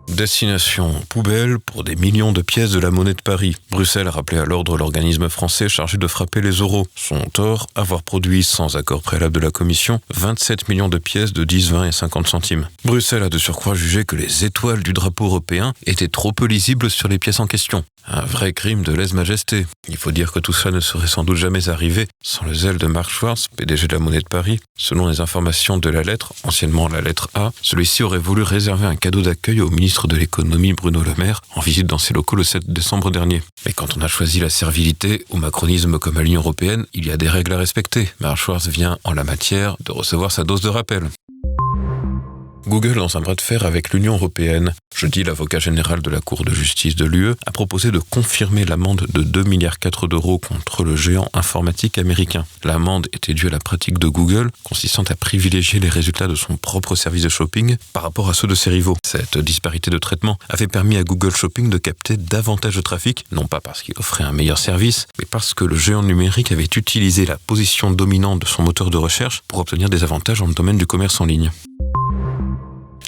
Destination 0.08 0.94
poubelle 1.10 1.60
pour 1.60 1.84
des 1.84 1.96
millions 1.96 2.32
de 2.32 2.42
pièces 2.42 2.72
de 2.72 2.80
la 2.80 2.92
monnaie 2.92 3.14
de 3.14 3.22
Paris. 3.22 3.56
Bruxelles 3.72 4.08
a 4.08 4.12
rappelé 4.12 4.40
à 4.40 4.46
l'ordre 4.46 4.78
l'organisme 4.78 5.30
français 5.30 5.68
chargé 5.68 5.98
de 5.98 6.08
frapper 6.08 6.42
les 6.42 6.52
euros. 6.52 6.88
Son 6.96 7.22
tort, 7.26 7.68
avoir 7.76 8.04
produit 8.04 8.44
sans 8.44 8.78
accord 8.78 9.02
préalable 9.02 9.36
de 9.36 9.46
la 9.46 9.52
Commission 9.52 10.00
27 10.14 10.70
millions 10.70 10.90
de 10.90 10.98
pièces 10.98 11.34
de 11.34 11.44
10, 11.44 11.72
20 11.72 11.88
et 11.88 11.92
50 11.92 12.28
centimes. 12.28 12.68
Bruxelles 12.86 13.24
a 13.24 13.30
de 13.30 13.38
surcroît 13.38 13.76
jugé 13.76 14.06
que 14.06 14.16
les 14.16 14.46
étoiles 14.46 14.82
du 14.82 14.94
drapeau 14.94 15.26
européen 15.26 15.74
étaient 15.86 16.08
trop 16.08 16.32
peu 16.32 16.46
lisibles 16.46 16.90
sur 16.90 17.10
les 17.10 17.20
pièces 17.20 17.40
en 17.40 17.48
question. 17.48 17.84
Un 18.10 18.22
vrai 18.22 18.54
crime 18.54 18.84
de 18.84 18.94
lèse-majesté. 18.94 19.66
Il 19.90 19.98
faut 19.98 20.12
dire 20.12 20.32
que 20.32 20.40
tout 20.40 20.54
ça 20.54 20.72
ne 20.72 20.80
serait 20.80 21.08
sans 21.08 21.26
doute 21.26 21.36
jamais 21.36 21.68
arrivé 21.68 22.08
sans 22.24 22.46
le 22.46 22.54
zèle 22.54 22.78
de 22.78 22.88
Marc 22.88 23.10
Schwartz, 23.10 23.48
PDG 23.58 23.88
de 23.88 23.96
la 23.96 24.00
Monnaie 24.00 24.20
de 24.20 24.28
Paris. 24.30 24.62
Selon 24.78 25.08
les 25.10 25.20
informations 25.20 25.78
de 25.78 25.90
la 25.90 26.04
lettre, 26.04 26.34
anciennement 26.44 26.88
la 26.88 27.02
lettre 27.02 27.30
A, 27.34 27.52
celui-ci 27.62 28.04
aurait 28.04 28.18
voulu 28.18 28.44
réserver 28.44 28.86
un 28.86 28.96
cadeau 28.96 29.22
d'accueil 29.22 29.60
au 29.60 29.70
ministre 29.70 29.97
de 30.06 30.16
l'économie 30.16 30.74
Bruno 30.74 31.02
Le 31.02 31.16
Maire 31.18 31.42
en 31.56 31.62
visite 31.62 31.88
dans 31.88 31.98
ses 31.98 32.14
locaux 32.14 32.36
le 32.36 32.44
7 32.44 32.72
décembre 32.72 33.10
dernier. 33.10 33.42
Mais 33.66 33.74
quand 33.74 33.98
on 33.98 34.02
a 34.02 34.08
choisi 34.08 34.40
la 34.40 34.50
servilité, 34.50 35.26
au 35.32 35.38
macronisme 35.38 35.98
comme 35.98 36.18
à 36.18 36.22
l'Union 36.22 36.42
Européenne, 36.42 36.86
il 36.94 37.08
y 37.08 37.12
a 37.12 37.18
des 37.18 37.30
règles 37.30 37.54
à 37.54 37.58
respecter. 37.58 38.10
Schwartz 38.36 38.68
vient, 38.68 39.00
en 39.04 39.14
la 39.14 39.24
matière, 39.24 39.78
de 39.84 39.92
recevoir 39.92 40.32
sa 40.32 40.44
dose 40.44 40.62
de 40.62 40.70
rappel. 40.70 41.10
Google 42.68 42.96
dans 42.96 43.16
un 43.18 43.22
bras 43.22 43.36
de 43.36 43.42
fer 43.42 43.66
avec 43.66 43.94
l'Union 43.94 44.16
européenne. 44.16 44.74
Jeudi, 44.96 45.24
l'avocat 45.24 45.60
général 45.60 46.02
de 46.02 46.10
la 46.10 46.20
Cour 46.20 46.44
de 46.44 46.54
justice 46.54 46.96
de 46.96 47.06
l'UE 47.06 47.34
a 47.46 47.52
proposé 47.52 47.92
de 47.92 48.00
confirmer 48.00 48.66
l'amende 48.66 49.08
de 49.14 49.24
2,4 49.24 49.48
milliards 49.48 49.78
d'euros 50.10 50.38
contre 50.38 50.84
le 50.84 50.96
géant 50.96 51.30
informatique 51.34 51.98
américain. 51.98 52.46
L'amende 52.64 53.08
était 53.14 53.34
due 53.34 53.48
à 53.48 53.52
la 53.52 53.60
pratique 53.60 54.00
de 54.00 54.08
Google 54.08 54.52
consistant 54.64 55.04
à 55.04 55.16
privilégier 55.16 55.80
les 55.80 55.88
résultats 55.88 56.28
de 56.28 56.36
son 56.36 56.58
propre 56.58 56.96
service 56.96 57.24
de 57.24 57.30
shopping 57.30 57.78
par 57.94 58.04
rapport 58.04 58.30
à 58.30 58.34
ceux 58.34 58.48
de 58.48 58.56
ses 58.56 58.70
rivaux. 58.70 58.98
Cette 59.06 59.38
disparité 59.38 59.90
de 59.90 59.98
traitement 59.98 60.38
avait 60.50 60.68
permis 60.68 60.98
à 60.98 61.04
Google 61.04 61.36
Shopping 61.36 61.70
de 61.70 61.78
capter 61.78 62.18
davantage 62.18 62.76
de 62.76 62.82
trafic, 62.82 63.26
non 63.32 63.48
pas 63.48 63.62
parce 63.62 63.82
qu'il 63.82 63.94
offrait 63.98 64.26
un 64.26 64.34
meilleur 64.34 64.58
service, 64.58 65.08
mais 65.20 65.26
parce 65.26 65.54
que 65.54 65.64
le 65.64 65.78
géant 65.78 66.04
numérique 66.04 66.52
avait 66.52 66.64
utilisé 66.64 67.26
la 67.26 67.38
position 67.38 67.92
dominante 67.92 68.42
de 68.42 68.46
son 68.46 68.64
moteur 68.64 68.90
de 68.90 68.98
recherche 68.98 69.44
pour 69.48 69.60
obtenir 69.60 69.90
des 69.90 70.04
avantages 70.04 70.40
dans 70.40 70.48
le 70.48 70.54
domaine 70.54 70.78
du 70.78 70.86
commerce 70.86 71.22
en 71.22 71.26
ligne. 71.26 71.52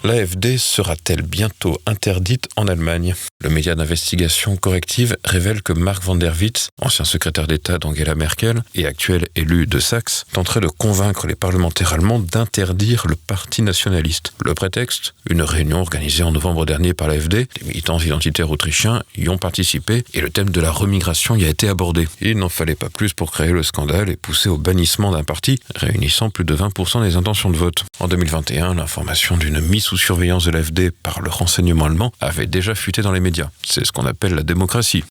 L'AFD 0.05 0.57
sera-t-elle 0.57 1.23
bientôt 1.23 1.77
interdite 1.85 2.47
en 2.55 2.69
Allemagne? 2.69 3.15
Le 3.43 3.49
média 3.49 3.75
d'investigation 3.75 4.55
corrective 4.55 5.17
révèle 5.25 5.62
que 5.62 5.73
Mark 5.73 6.03
van 6.03 6.15
der 6.15 6.33
Witz, 6.39 6.69
ancien 6.81 7.03
secrétaire 7.03 7.47
d'État 7.47 7.77
d'Angela 7.79 8.15
Merkel 8.15 8.63
et 8.75 8.85
actuel 8.85 9.27
élu 9.35 9.67
de 9.67 9.79
Saxe, 9.79 10.25
tenterait 10.31 10.62
de 10.62 10.67
convaincre 10.67 11.27
les 11.27 11.35
parlementaires 11.35 11.91
allemands 11.91 12.19
d'interdire 12.19 13.07
le 13.07 13.17
parti 13.17 13.62
nationaliste. 13.62 14.31
Le 14.45 14.53
prétexte? 14.53 15.15
Une 15.29 15.41
réunion 15.41 15.81
organisée 15.81 16.23
en 16.23 16.31
novembre 16.31 16.65
dernier 16.65 16.93
par 16.93 17.09
l'AFD, 17.09 17.47
les 17.59 17.67
militants 17.67 17.99
identitaires 17.99 18.51
autrichiens 18.51 19.03
y 19.17 19.27
ont 19.27 19.38
participé 19.38 20.05
et 20.13 20.21
le 20.21 20.29
thème 20.29 20.49
de 20.49 20.62
la 20.62 20.71
remigration 20.71 21.35
y 21.35 21.43
a 21.43 21.49
été 21.49 21.67
abordé. 21.67 22.07
Il 22.21 22.38
n'en 22.38 22.49
fallait 22.49 22.75
pas 22.75 22.89
plus 22.89 23.13
pour 23.13 23.31
créer 23.31 23.51
le 23.51 23.63
scandale 23.63 24.09
et 24.09 24.15
pousser 24.15 24.47
au 24.47 24.57
bannissement 24.57 25.12
d'un 25.12 25.25
parti 25.25 25.59
réunissant 25.75 26.29
plus 26.29 26.45
de 26.45 26.55
20% 26.55 27.03
des 27.03 27.17
intentions 27.17 27.49
de 27.49 27.57
vote. 27.57 27.83
En 27.99 28.07
2021, 28.07 28.75
l'information 28.75 29.35
d'une 29.35 29.59
mise 29.59 29.88
sous 29.89 29.97
surveillance 29.97 30.45
de 30.45 30.52
l'AFD 30.52 30.91
par 30.91 31.21
le 31.21 31.32
renseignement 31.32 31.86
allemand 31.86 32.12
avait 32.21 32.45
déjà 32.45 32.75
fuité 32.75 33.02
dans 33.02 33.12
les 33.12 33.19
médias 33.19 33.49
c'est 33.63 33.86
ce 33.86 33.91
qu'on 33.91 34.06
appelle 34.06 34.34
la 34.34 34.43
démocratie. 34.43 35.04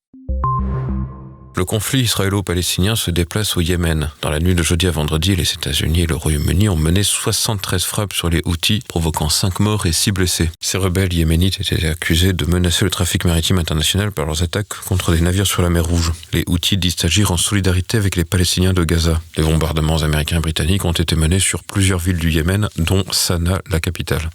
Le 1.57 1.65
conflit 1.65 2.03
israélo-palestinien 2.03 2.95
se 2.95 3.11
déplace 3.11 3.57
au 3.57 3.61
Yémen. 3.61 4.13
Dans 4.23 4.31
la 4.31 4.39
nuit 4.39 4.55
de 4.55 4.63
jeudi 4.63 4.87
à 4.87 4.93
vendredi, 4.93 5.35
les 5.35 5.51
États-Unis 5.53 6.03
et 6.03 6.07
le 6.07 6.15
Royaume-Uni 6.15 6.69
ont 6.69 6.77
mené 6.77 7.03
73 7.03 7.83
frappes 7.83 8.13
sur 8.13 8.31
les 8.31 8.43
Houthis, 8.45 8.81
provoquant 8.87 9.29
5 9.29 9.59
morts 9.59 9.87
et 9.87 9.93
6 9.93 10.13
blessés. 10.13 10.51
Ces 10.61 10.79
rebelles 10.79 11.13
yéménites 11.13 11.61
étaient 11.61 11.89
accusés 11.89 12.33
de 12.33 12.45
menacer 12.45 12.85
le 12.85 12.93
trafic 12.93 13.25
maritime 13.25 13.59
international 13.59 14.13
par 14.13 14.27
leurs 14.27 14.45
attaques 14.45 14.73
contre 14.87 15.13
des 15.13 15.21
navires 15.21 15.49
sur 15.49 15.63
la 15.63 15.71
mer 15.71 15.85
Rouge. 15.85 16.13
Les 16.33 16.45
Houthis 16.47 16.77
disent 16.77 16.97
agir 17.03 17.33
en 17.33 17.37
solidarité 17.37 17.97
avec 17.97 18.15
les 18.15 18.25
Palestiniens 18.25 18.73
de 18.73 18.85
Gaza. 18.85 19.21
Les 19.37 19.43
bombardements 19.43 20.03
américains 20.03 20.37
et 20.37 20.43
britanniques 20.43 20.85
ont 20.85 20.93
été 20.93 21.17
menés 21.17 21.41
sur 21.41 21.65
plusieurs 21.65 21.99
villes 21.99 22.19
du 22.19 22.31
Yémen, 22.31 22.69
dont 22.77 23.03
Sanaa, 23.11 23.61
la 23.69 23.81
capitale. 23.81 24.31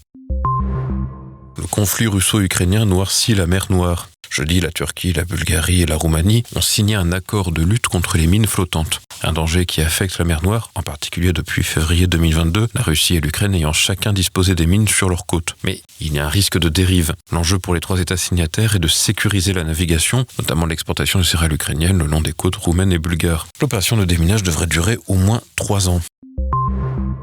Le 1.58 1.68
conflit 1.68 2.08
russo-ukrainien 2.08 2.86
noircit 2.86 3.36
la 3.36 3.46
mer 3.46 3.68
Noire. 3.70 4.10
Jeudi, 4.30 4.60
la 4.60 4.72
Turquie, 4.72 5.14
la 5.14 5.26
Bulgarie 5.26 5.84
et 5.84 5.86
la 5.86 5.96
Roumanie 5.96 6.44
ont 6.56 6.62
signé 6.62 6.96
un 6.96 7.12
accord 7.12 7.52
de 7.52 7.62
lutte 7.62 7.86
contre 7.86 8.18
les 8.18 8.26
mines 8.26 8.48
flottantes. 8.48 9.00
Un 9.22 9.32
danger 9.32 9.68
qui 9.68 9.82
affecte 9.82 10.18
la 10.18 10.26
mer 10.26 10.42
Noire, 10.42 10.72
en 10.74 10.82
particulier 10.82 11.34
depuis 11.34 11.64
février 11.64 12.08
2022, 12.08 12.70
la 12.74 12.82
Russie 12.82 13.16
et 13.16 13.22
l'Ukraine 13.22 13.54
ayant 13.54 13.74
chacun 13.74 14.12
disposé 14.12 14.56
des 14.56 14.66
mines 14.66 14.88
sur 14.88 15.08
leurs 15.08 15.28
côtes. 15.28 15.56
Mais 15.64 15.84
il 16.00 16.14
y 16.14 16.20
a 16.20 16.26
un 16.26 16.30
risque 16.30 16.58
de 16.58 16.70
dérive. 16.70 17.14
L'enjeu 17.32 17.60
pour 17.60 17.76
les 17.76 17.80
trois 17.80 18.00
États 18.00 18.18
signataires 18.18 18.76
est 18.76 18.80
de 18.80 18.88
sécuriser 18.88 19.54
la 19.54 19.64
navigation, 19.64 20.26
notamment 20.40 20.66
l'exportation 20.66 21.20
de 21.20 21.24
céréales 21.24 21.54
ukrainiennes 21.54 22.00
le 22.00 22.08
long 22.08 22.22
des 22.22 22.34
côtes 22.34 22.56
roumaines 22.56 22.92
et 22.92 23.00
bulgares. 23.00 23.48
L'opération 23.62 23.98
de 23.98 24.06
déminage 24.06 24.42
devrait 24.42 24.66
durer 24.66 24.98
au 25.06 25.14
moins 25.14 25.42
trois 25.56 25.90
ans. 25.90 26.02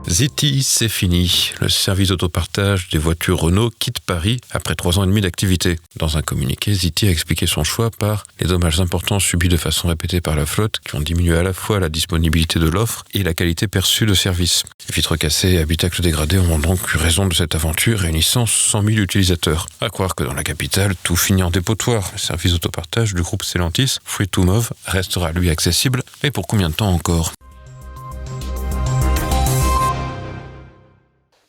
Ziti, 0.09 0.63
c'est 0.63 0.89
fini. 0.89 1.53
Le 1.61 1.69
service 1.69 2.09
d'autopartage 2.09 2.89
des 2.89 2.99
voitures 2.99 3.39
Renault 3.39 3.71
quitte 3.79 4.01
Paris 4.01 4.41
après 4.51 4.75
trois 4.75 4.99
ans 4.99 5.05
et 5.05 5.07
demi 5.07 5.21
d'activité. 5.21 5.79
Dans 5.97 6.17
un 6.17 6.23
communiqué, 6.23 6.75
Ziti 6.75 7.07
a 7.07 7.11
expliqué 7.11 7.47
son 7.47 7.65
choix 7.65 7.91
par 7.91 8.25
les 8.41 8.49
dommages 8.49 8.81
importants 8.81 9.21
subis 9.21 9.49
de 9.49 9.57
façon 9.57 9.89
répétée 9.89 10.21
par 10.21 10.35
la 10.35 10.47
flotte 10.47 10.81
qui 10.81 10.97
ont 10.97 11.01
diminué 11.01 11.37
à 11.37 11.43
la 11.43 11.53
fois 11.53 11.79
la 11.79 11.89
disponibilité 11.89 12.59
de 12.59 12.69
l'offre 12.69 13.05
et 13.15 13.23
la 13.23 13.35
qualité 13.35 13.69
perçue 13.69 14.07
de 14.07 14.15
service. 14.15 14.65
Vitres 14.93 15.17
cassées 15.17 15.51
et 15.51 15.59
habitacles 15.59 16.03
dégradés 16.03 16.39
ont 16.39 16.59
donc 16.59 16.93
eu 16.95 16.97
raison 16.97 17.27
de 17.27 17.35
cette 17.35 17.55
aventure 17.55 18.01
réunissant 18.01 18.47
100 18.47 18.83
000 18.83 18.99
utilisateurs. 18.99 19.69
À 19.81 19.91
croire 19.91 20.15
que 20.15 20.25
dans 20.25 20.35
la 20.35 20.43
capitale, 20.43 20.95
tout 21.03 21.17
finit 21.17 21.43
en 21.43 21.51
dépotoir. 21.51 22.11
Le 22.15 22.19
service 22.19 22.53
d'autopartage 22.53 23.15
du 23.15 23.23
groupe 23.23 23.45
Celantis, 23.45 23.99
Free 24.05 24.29
to 24.29 24.43
Move, 24.43 24.71
restera 24.87 25.33
lui 25.33 25.51
accessible, 25.51 26.03
mais 26.23 26.31
pour 26.31 26.47
combien 26.47 26.71
de 26.71 26.75
temps 26.75 26.93
encore? 26.93 27.33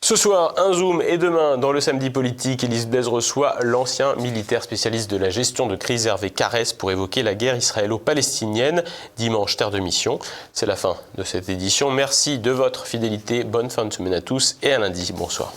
Ce 0.04 0.16
soir, 0.16 0.54
un 0.56 0.72
zoom 0.72 1.00
et 1.00 1.16
demain, 1.16 1.58
dans 1.58 1.70
le 1.70 1.80
samedi 1.80 2.10
politique, 2.10 2.64
Elise 2.64 2.88
Blaise 2.88 3.06
reçoit 3.06 3.54
l'ancien 3.60 4.16
militaire 4.16 4.64
spécialiste 4.64 5.08
de 5.08 5.16
la 5.16 5.30
gestion 5.30 5.68
de 5.68 5.76
crise 5.76 6.08
Hervé 6.08 6.30
Carès 6.30 6.72
pour 6.72 6.90
évoquer 6.90 7.22
la 7.22 7.36
guerre 7.36 7.56
israélo-palestinienne. 7.56 8.82
Dimanche, 9.16 9.56
terre 9.56 9.70
de 9.70 9.78
mission. 9.78 10.18
C'est 10.52 10.66
la 10.66 10.74
fin 10.74 10.96
de 11.16 11.22
cette 11.22 11.48
édition. 11.48 11.92
Merci 11.92 12.40
de 12.40 12.50
votre 12.50 12.84
fidélité. 12.84 13.44
Bonne 13.44 13.70
fin 13.70 13.84
de 13.84 13.92
semaine 13.92 14.14
à 14.14 14.20
tous 14.20 14.56
et 14.64 14.72
à 14.72 14.80
lundi. 14.80 15.12
Bonsoir. 15.16 15.52